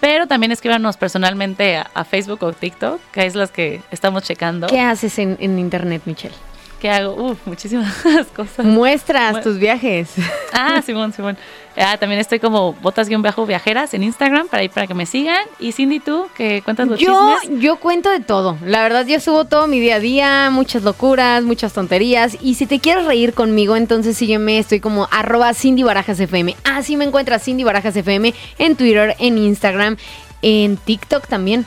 [0.00, 4.66] Pero también escríbanos personalmente a, a Facebook o TikTok, que es las que estamos checando.
[4.66, 6.34] ¿Qué haces en, en internet, Michelle?
[6.80, 7.14] ¿Qué hago?
[7.14, 7.92] Uf, muchísimas
[8.36, 8.64] cosas.
[8.64, 9.44] Muestras Bueno.
[9.44, 10.10] tus viajes.
[10.60, 11.36] Ah, Simón, Simón.
[11.76, 15.44] Ah, también estoy como botas-viajeras en Instagram para ir para que me sigan.
[15.60, 17.60] Y Cindy, tú, que cuentas los Yo, chismes.
[17.60, 18.56] yo cuento de todo.
[18.64, 22.36] La verdad, yo subo todo mi día a día, muchas locuras, muchas tonterías.
[22.40, 24.58] Y si te quieres reír conmigo, entonces sígueme.
[24.58, 26.56] Estoy como arroba Cindy Barajas FM.
[26.64, 29.96] Así me encuentras Cindy Barajas FM en Twitter, en Instagram,
[30.42, 31.66] en TikTok también.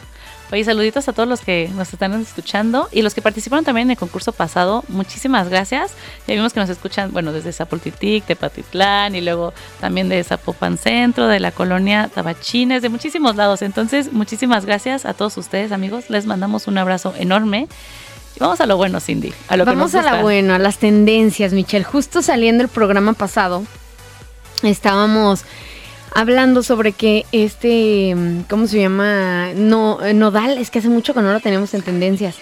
[0.52, 3.92] Oye, saluditos a todos los que nos están escuchando y los que participaron también en
[3.92, 4.84] el concurso pasado.
[4.90, 5.94] Muchísimas gracias.
[6.28, 10.78] Ya vimos que nos escuchan, bueno, desde Zapultitic, de Patitlán y luego también de Zapopan
[10.78, 13.62] Centro, de la colonia Tabachines, de muchísimos lados.
[13.62, 16.10] Entonces, muchísimas gracias a todos ustedes, amigos.
[16.10, 17.70] Les mandamos un abrazo enorme.
[18.36, 19.34] Y vamos a lo bueno, Cindy.
[19.48, 20.22] A lo que Vamos nos a gusta.
[20.22, 21.86] buena, a las tendencias, Michelle.
[21.86, 23.64] Justo saliendo el programa pasado,
[24.64, 25.44] estábamos
[26.14, 29.54] hablando sobre que este, mm, ¿cómo se llama?
[29.56, 32.38] No, eh, Nodal, es que hace mucho que no lo tenemos en tendencias.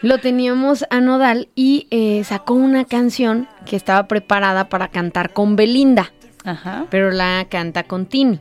[0.00, 5.54] Lo teníamos a Nodal y eh, sacó una canción que estaba preparada para cantar con
[5.54, 6.12] Belinda,
[6.44, 6.86] Ajá.
[6.90, 8.40] pero la canta con Tini.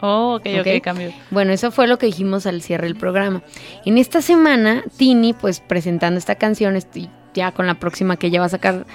[0.00, 0.82] Oh, ok, ok, Ok.
[0.82, 1.12] cambio.
[1.30, 3.42] Bueno, eso fue lo que dijimos al cierre del programa.
[3.84, 8.40] En esta semana, Tini, pues presentando esta canción, estoy ya con la próxima que ella
[8.40, 8.86] va a sacar,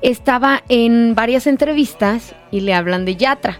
[0.00, 3.58] estaba en varias entrevistas y le hablan de Yatra,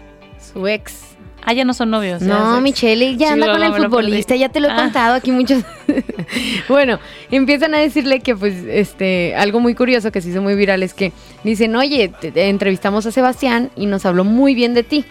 [0.55, 1.01] su ex.
[1.47, 2.23] Ah, ya no son novios.
[2.23, 2.59] No.
[2.61, 4.77] Michelle, ya Sí, anda con el futbolista, ya te lo he Ah.
[4.77, 5.61] contado aquí muchos.
[6.67, 6.99] bueno,
[7.29, 10.93] empiezan a decirle que pues este algo muy curioso que se hizo muy viral es
[10.95, 11.11] que
[11.43, 15.05] dicen, "Oye, te- te entrevistamos a Sebastián y nos habló muy bien de ti."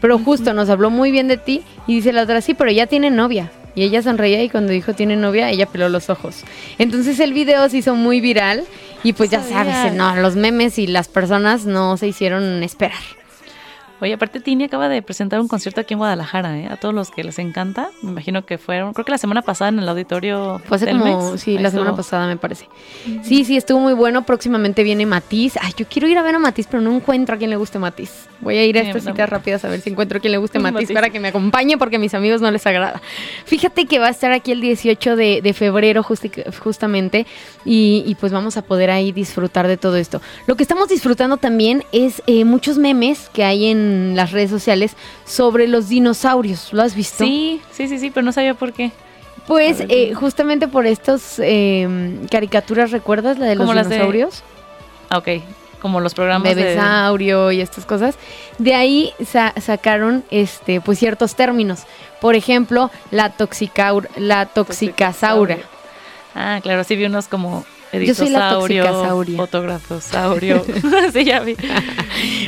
[0.00, 2.86] Pero justo nos habló muy bien de ti y dice la otra, "Sí, pero ya
[2.86, 6.42] tiene novia." Y ella sonreía y cuando dijo tiene novia, ella peló los ojos.
[6.78, 8.64] Entonces el video se hizo muy viral
[9.04, 12.98] y pues ya sabes, no, los memes y las personas no se hicieron esperar.
[14.00, 16.66] Oye, aparte Tini acaba de presentar un concierto aquí en Guadalajara, ¿eh?
[16.68, 17.90] A todos los que les encanta.
[18.02, 21.10] Me imagino que fueron, creo que la semana pasada en el auditorio Fue hace Telmex.
[21.16, 22.66] como, sí, la semana pasada me parece.
[23.22, 24.24] Sí, sí, estuvo muy bueno.
[24.24, 25.54] Próximamente viene Matiz.
[25.60, 27.78] Ay, yo quiero ir a ver a Matiz, pero no encuentro a quien le guste
[27.78, 28.26] Matiz.
[28.40, 30.38] Voy a ir a Sí, estas citas rápidas a ver si encuentro a quien le
[30.38, 30.92] guste Matiz, Matiz.
[30.94, 33.02] para que me acompañe porque a mis amigos no les agrada.
[33.44, 37.26] Fíjate que va a estar aquí el 18 de, de febrero justi- justamente
[37.66, 40.22] y, y pues vamos a poder ahí disfrutar de todo esto.
[40.46, 44.92] Lo que estamos disfrutando también es eh, muchos memes que hay en las redes sociales
[45.24, 46.72] sobre los dinosaurios.
[46.72, 47.24] ¿Lo has visto?
[47.24, 48.90] Sí, sí, sí, sí, pero no sabía por qué.
[49.46, 54.42] Pues ver, eh, justamente por estas eh, caricaturas, ¿recuerdas la de los las de dinosaurios?
[55.08, 55.28] Ah, ok.
[55.80, 56.62] Como los programas de...
[56.62, 58.14] Bebesaurio y estas cosas.
[58.58, 61.84] De ahí sa- sacaron este pues ciertos términos.
[62.20, 65.56] Por ejemplo, la toxicaur la toxicasaura.
[66.34, 69.36] Ah, claro, sí vi unos como Yo soy la editosaurio, toxicasauria.
[69.36, 70.64] fotografosaurio.
[71.12, 71.56] sí, ya vi.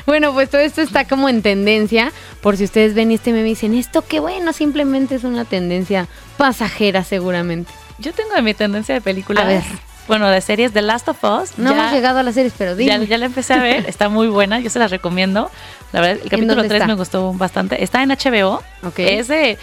[0.07, 2.13] Bueno, pues todo esto está como en tendencia.
[2.41, 6.09] Por si ustedes ven este meme y dicen, esto qué bueno, simplemente es una tendencia
[6.37, 7.73] pasajera seguramente.
[7.99, 9.63] Yo tengo de mi tendencia de películas, A ver.
[10.09, 11.57] bueno, de series The Last of Us.
[11.59, 13.07] No ya- hemos llegado a las series, pero Ya, dime.
[13.07, 15.51] ya la empecé a ver, está muy buena, yo se la recomiendo.
[15.93, 16.87] La verdad, el capítulo dónde 3 está?
[16.87, 17.85] me gustó bastante.
[17.85, 18.63] Está en HBO.
[18.83, 18.99] Ok.
[18.99, 19.59] Es de.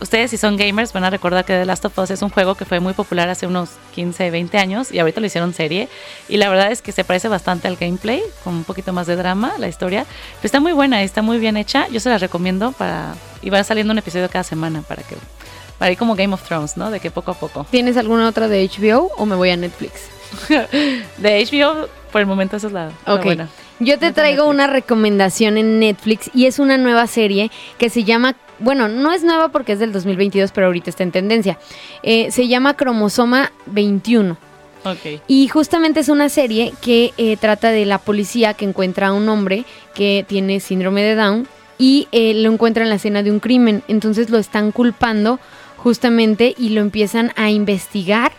[0.00, 2.54] Ustedes, si son gamers, van a recordar que The Last of Us es un juego
[2.54, 5.88] que fue muy popular hace unos 15, 20 años y ahorita lo hicieron serie.
[6.28, 9.16] Y la verdad es que se parece bastante al gameplay, con un poquito más de
[9.16, 10.06] drama, la historia.
[10.36, 11.86] Pero está muy buena, está muy bien hecha.
[11.88, 13.14] Yo se la recomiendo para.
[13.42, 15.16] Y va saliendo un episodio cada semana para que.
[15.78, 16.90] Para ir como Game of Thrones, ¿no?
[16.90, 17.66] De que poco a poco.
[17.70, 20.02] ¿Tienes alguna otra de HBO o me voy a Netflix?
[21.18, 23.24] De HBO, por el momento, esa es la, la Ok.
[23.24, 23.48] buena.
[23.80, 28.36] Yo te traigo una recomendación en Netflix y es una nueva serie que se llama,
[28.58, 31.58] bueno, no es nueva porque es del 2022, pero ahorita está en tendencia.
[32.02, 34.36] Eh, se llama Cromosoma 21.
[34.84, 35.22] Ok.
[35.26, 39.26] Y justamente es una serie que eh, trata de la policía que encuentra a un
[39.30, 39.64] hombre
[39.94, 43.82] que tiene síndrome de Down y eh, lo encuentra en la escena de un crimen.
[43.88, 45.40] Entonces lo están culpando
[45.78, 48.32] justamente y lo empiezan a investigar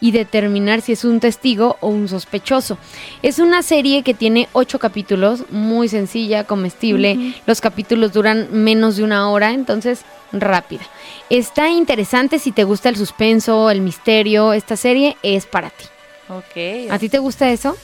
[0.00, 2.78] y determinar si es un testigo o un sospechoso.
[3.22, 7.34] Es una serie que tiene ocho capítulos, muy sencilla, comestible.
[7.46, 10.82] Los capítulos duran menos de una hora, entonces rápida.
[11.30, 14.52] Está interesante si te gusta el suspenso, el misterio.
[14.52, 15.84] Esta serie es para ti.
[16.28, 16.90] Ok.
[16.90, 17.76] ¿A ti te gusta eso?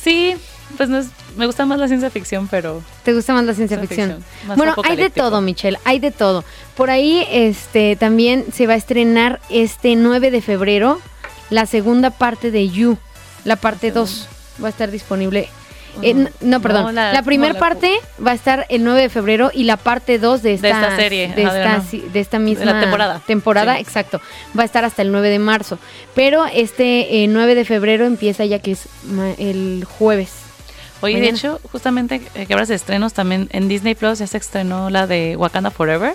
[0.00, 0.34] Sí,
[0.76, 3.76] pues no es- me gusta más la ciencia ficción, pero ¿Te gusta más la ciencia
[3.78, 4.22] Ciencia ficción?
[4.22, 6.44] ficción, más Bueno, hay de todo, Michelle, hay de todo.
[6.76, 11.00] Por ahí este también se va a estrenar este 9 de febrero
[11.50, 12.98] la segunda parte de You,
[13.44, 14.28] la parte 2
[14.62, 15.48] va a estar disponible
[16.02, 16.86] Eh, n- no, perdón.
[16.86, 17.92] No, la la- primera no, parte
[18.24, 21.28] va a estar el 9 de febrero y la parte 2 de esta, esta serie,
[21.28, 21.42] de
[22.20, 23.20] esta, de misma temporada.
[23.24, 23.82] temporada, Sí.
[23.82, 24.20] exacto.
[24.58, 25.78] Va a estar hasta el 9 de marzo.
[26.16, 28.88] Pero este eh, 9 de febrero empieza ya que es
[29.38, 30.30] el jueves.
[31.00, 34.38] Oye, de hecho, justamente eh, que hablas de estrenos, también en Disney Plus ya se
[34.38, 36.14] estrenó la de Wakanda Forever.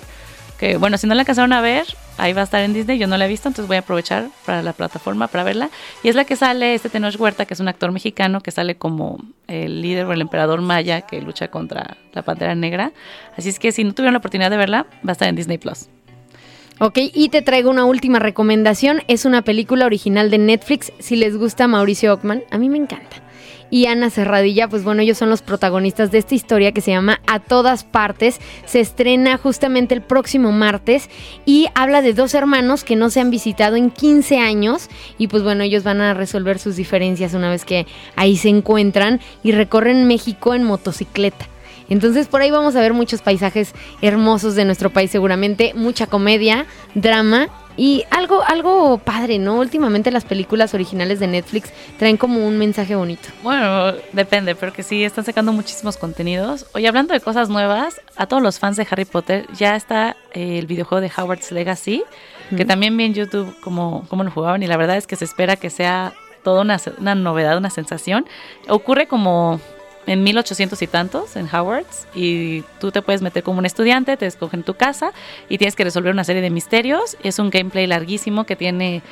[0.57, 1.86] Que bueno, si no la alcanzaron a ver,
[2.20, 2.97] ahí va a estar en Disney.
[2.97, 5.70] Yo no la he visto, entonces voy a aprovechar para la plataforma para verla.
[6.03, 8.76] Y es la que sale este Tenoch Huerta, que es un actor mexicano que sale
[8.76, 12.91] como el líder o el emperador maya que lucha contra la pantera negra.
[13.38, 15.57] Así es que si no tuvieron la oportunidad de verla, va a estar en Disney
[15.57, 15.88] Plus.
[16.82, 19.01] Ok, y te traigo una última recomendación.
[19.07, 20.93] Es una película original de Netflix.
[20.99, 23.17] Si les gusta Mauricio Ockman, a mí me encanta.
[23.72, 27.22] Y Ana Serradilla, pues bueno, ellos son los protagonistas de esta historia que se llama
[27.28, 28.39] A Todas Partes.
[28.65, 31.09] Se estrena justamente el próximo martes
[31.45, 34.89] y habla de dos hermanos que no se han visitado en 15 años.
[35.17, 39.20] Y pues bueno, ellos van a resolver sus diferencias una vez que ahí se encuentran
[39.43, 41.47] y recorren México en motocicleta.
[41.89, 46.65] Entonces por ahí vamos a ver muchos paisajes hermosos de nuestro país seguramente, mucha comedia,
[46.93, 47.49] drama
[47.80, 49.57] y algo algo padre, ¿no?
[49.57, 53.30] Últimamente las películas originales de Netflix traen como un mensaje bonito.
[53.41, 56.65] Bueno, depende, pero que sí, están sacando muchísimos contenidos.
[56.73, 60.59] Oye, hablando de cosas nuevas, a todos los fans de Harry Potter ya está eh,
[60.59, 62.03] el videojuego de Howard's Legacy,
[62.53, 65.23] que también vi en YouTube cómo, cómo lo jugaban y la verdad es que se
[65.23, 66.11] espera que sea
[66.43, 68.25] toda una, una novedad, una sensación.
[68.67, 69.61] Ocurre como
[70.10, 74.26] en 1800 y tantos en Howard's y tú te puedes meter como un estudiante, te
[74.26, 75.14] escogen tu casa
[75.49, 77.16] y tienes que resolver una serie de misterios.
[77.22, 79.03] Es un gameplay larguísimo que tiene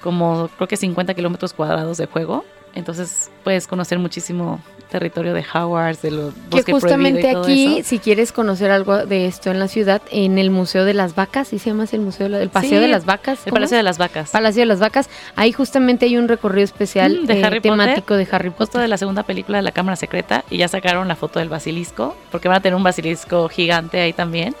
[0.00, 2.44] como creo que 50 kilómetros cuadrados de juego.
[2.74, 4.60] Entonces puedes conocer muchísimo
[4.90, 7.88] territorio de Howard's, de los Que bosque justamente y todo aquí, eso.
[7.88, 11.48] si quieres conocer algo de esto en la ciudad, en el Museo de las Vacas,
[11.48, 13.38] ¿sí se llama el Museo de la- el Paseo Sí, de las Vacas?
[13.40, 14.30] El ¿cómo Palacio de las Vacas.
[14.30, 17.72] Palacio de las Vacas, ahí justamente hay un recorrido especial Mm, de eh, Harry Potter.
[17.72, 18.82] temático de Harry Justo Potter.
[18.82, 22.16] de la segunda película de la Cámara Secreta y ya sacaron la foto del basilisco,
[22.30, 24.54] porque van a tener un basilisco gigante ahí también.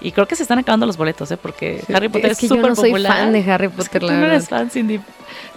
[0.00, 1.36] Y creo que se están acabando los boletos, ¿eh?
[1.36, 3.12] porque Harry Potter es, es que yo súper no soy popular.
[3.18, 4.36] fan de Harry Potter, la no verdad.
[4.36, 5.00] eres fan, Cindy.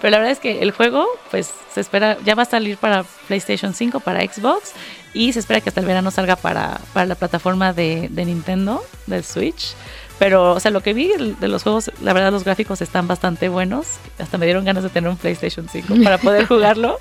[0.02, 3.04] Pero la verdad es que el juego, pues, se espera, ya va a salir para
[3.28, 4.74] PlayStation 5, para Xbox,
[5.14, 8.84] y se espera que hasta el verano salga para, para la plataforma de, de Nintendo,
[9.08, 9.76] del Switch.
[10.20, 13.50] Pero, o sea, lo que vi de los juegos, la verdad, los gráficos están bastante
[13.50, 13.88] buenos.
[14.20, 17.00] Hasta me dieron ganas de tener un PlayStation 5 para poder jugarlo.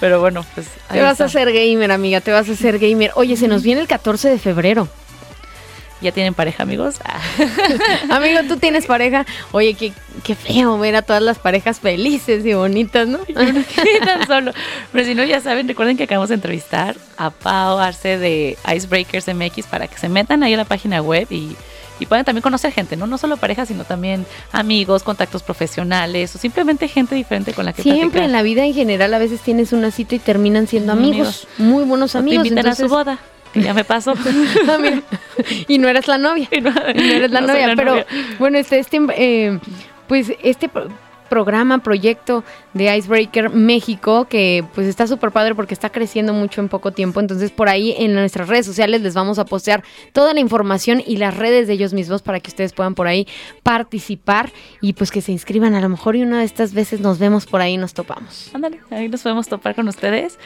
[0.00, 0.66] Pero bueno, pues.
[0.88, 1.24] ahí Te vas está.
[1.24, 3.10] a hacer gamer, amiga, te vas a hacer gamer.
[3.14, 4.88] Oye, se nos viene el 14 de febrero.
[6.02, 6.96] ¿Ya tienen pareja, amigos?
[7.04, 7.20] Ah.
[8.16, 9.24] Amigo, tú tienes pareja.
[9.52, 9.92] Oye, qué,
[10.24, 13.18] qué feo ver a todas las parejas felices y bonitas, ¿no?
[13.26, 13.32] Sí,
[14.04, 14.52] tan solo.
[14.92, 19.26] Pero si no, ya saben, recuerden que acabamos de entrevistar a Pau Arce de Icebreakers
[19.34, 21.56] MX para que se metan ahí a la página web y,
[21.98, 23.06] y puedan también conocer gente, ¿no?
[23.06, 27.80] No solo parejas, sino también amigos, contactos profesionales o simplemente gente diferente con la que
[27.82, 28.24] Siempre platicar.
[28.24, 31.84] en la vida en general a veces tienes una cita y terminan siendo amigos, muy
[31.84, 32.42] buenos O amigos.
[32.42, 33.18] te invitan a su boda,
[33.56, 34.14] que ya me pasó.
[34.68, 34.78] Ah.
[35.68, 36.48] Y no eres la novia.
[36.50, 37.66] Y no- Y no eres la no novia.
[37.68, 38.06] la pero novia.
[38.38, 39.58] bueno, este, este eh,
[40.08, 40.88] pues este pro-
[41.28, 46.68] programa, proyecto de Icebreaker México, que pues está súper padre porque está creciendo mucho en
[46.68, 47.18] poco tiempo.
[47.20, 49.82] Entonces por ahí en nuestras redes sociales les vamos a postear
[50.12, 53.26] toda la información y las redes de ellos mismos para que ustedes puedan por ahí
[53.62, 54.50] participar
[54.80, 55.74] y pues que se inscriban.
[55.74, 58.50] A lo mejor y una de estas veces nos vemos por ahí y nos topamos.
[58.54, 60.38] Ándale, ahí nos podemos topar con ustedes.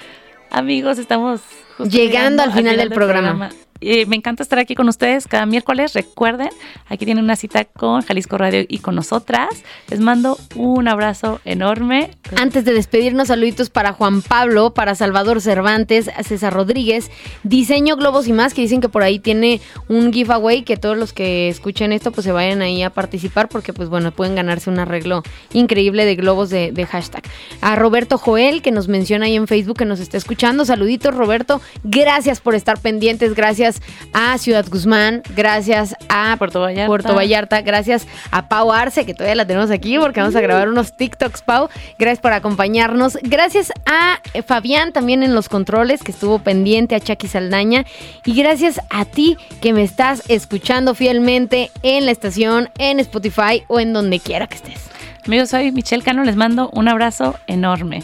[0.50, 1.40] Amigos, estamos
[1.88, 3.50] Llegando al final del programa.
[3.80, 5.94] Y me encanta estar aquí con ustedes cada miércoles.
[5.94, 6.50] Recuerden,
[6.86, 9.48] aquí tienen una cita con Jalisco Radio y con nosotras.
[9.88, 12.10] Les mando un abrazo enorme.
[12.36, 17.10] Antes de despedirnos, saluditos para Juan Pablo, para Salvador Cervantes, César Rodríguez,
[17.42, 21.14] Diseño Globos y más, que dicen que por ahí tiene un giveaway, que todos los
[21.14, 24.78] que escuchen esto pues se vayan ahí a participar porque pues bueno, pueden ganarse un
[24.78, 25.22] arreglo
[25.54, 27.22] increíble de globos de, de hashtag.
[27.62, 30.66] A Roberto Joel, que nos menciona ahí en Facebook, que nos está escuchando.
[30.66, 33.69] Saluditos Roberto, gracias por estar pendientes, gracias
[34.12, 36.86] a Ciudad Guzmán, gracias a Puerto Vallarta.
[36.86, 37.60] Puerto Vallarta.
[37.62, 41.42] Gracias a Pau Arce, que todavía la tenemos aquí porque vamos a grabar unos TikToks,
[41.42, 41.68] Pau.
[41.98, 43.18] Gracias por acompañarnos.
[43.22, 47.84] Gracias a eh, Fabián también en los controles, que estuvo pendiente, a Chucky Saldaña.
[48.24, 53.80] Y gracias a ti que me estás escuchando fielmente en la estación, en Spotify o
[53.80, 54.90] en donde quiera que estés.
[55.26, 56.24] Amigos, soy Michelle Cano.
[56.24, 58.02] Les mando un abrazo enorme.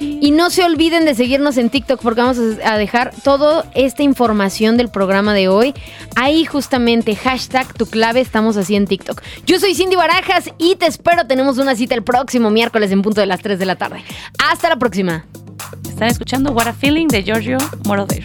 [0.00, 4.76] Y no se olviden de seguirnos en TikTok porque vamos a dejar toda esta información
[4.76, 5.74] del programa de hoy.
[6.16, 9.20] Ahí justamente, hashtag tu clave, estamos así en TikTok.
[9.46, 11.26] Yo soy Cindy Barajas y te espero.
[11.26, 14.02] Tenemos una cita el próximo miércoles en punto de las 3 de la tarde.
[14.38, 15.26] Hasta la próxima.
[15.88, 18.24] Están escuchando What a Feeling de Giorgio Moroder.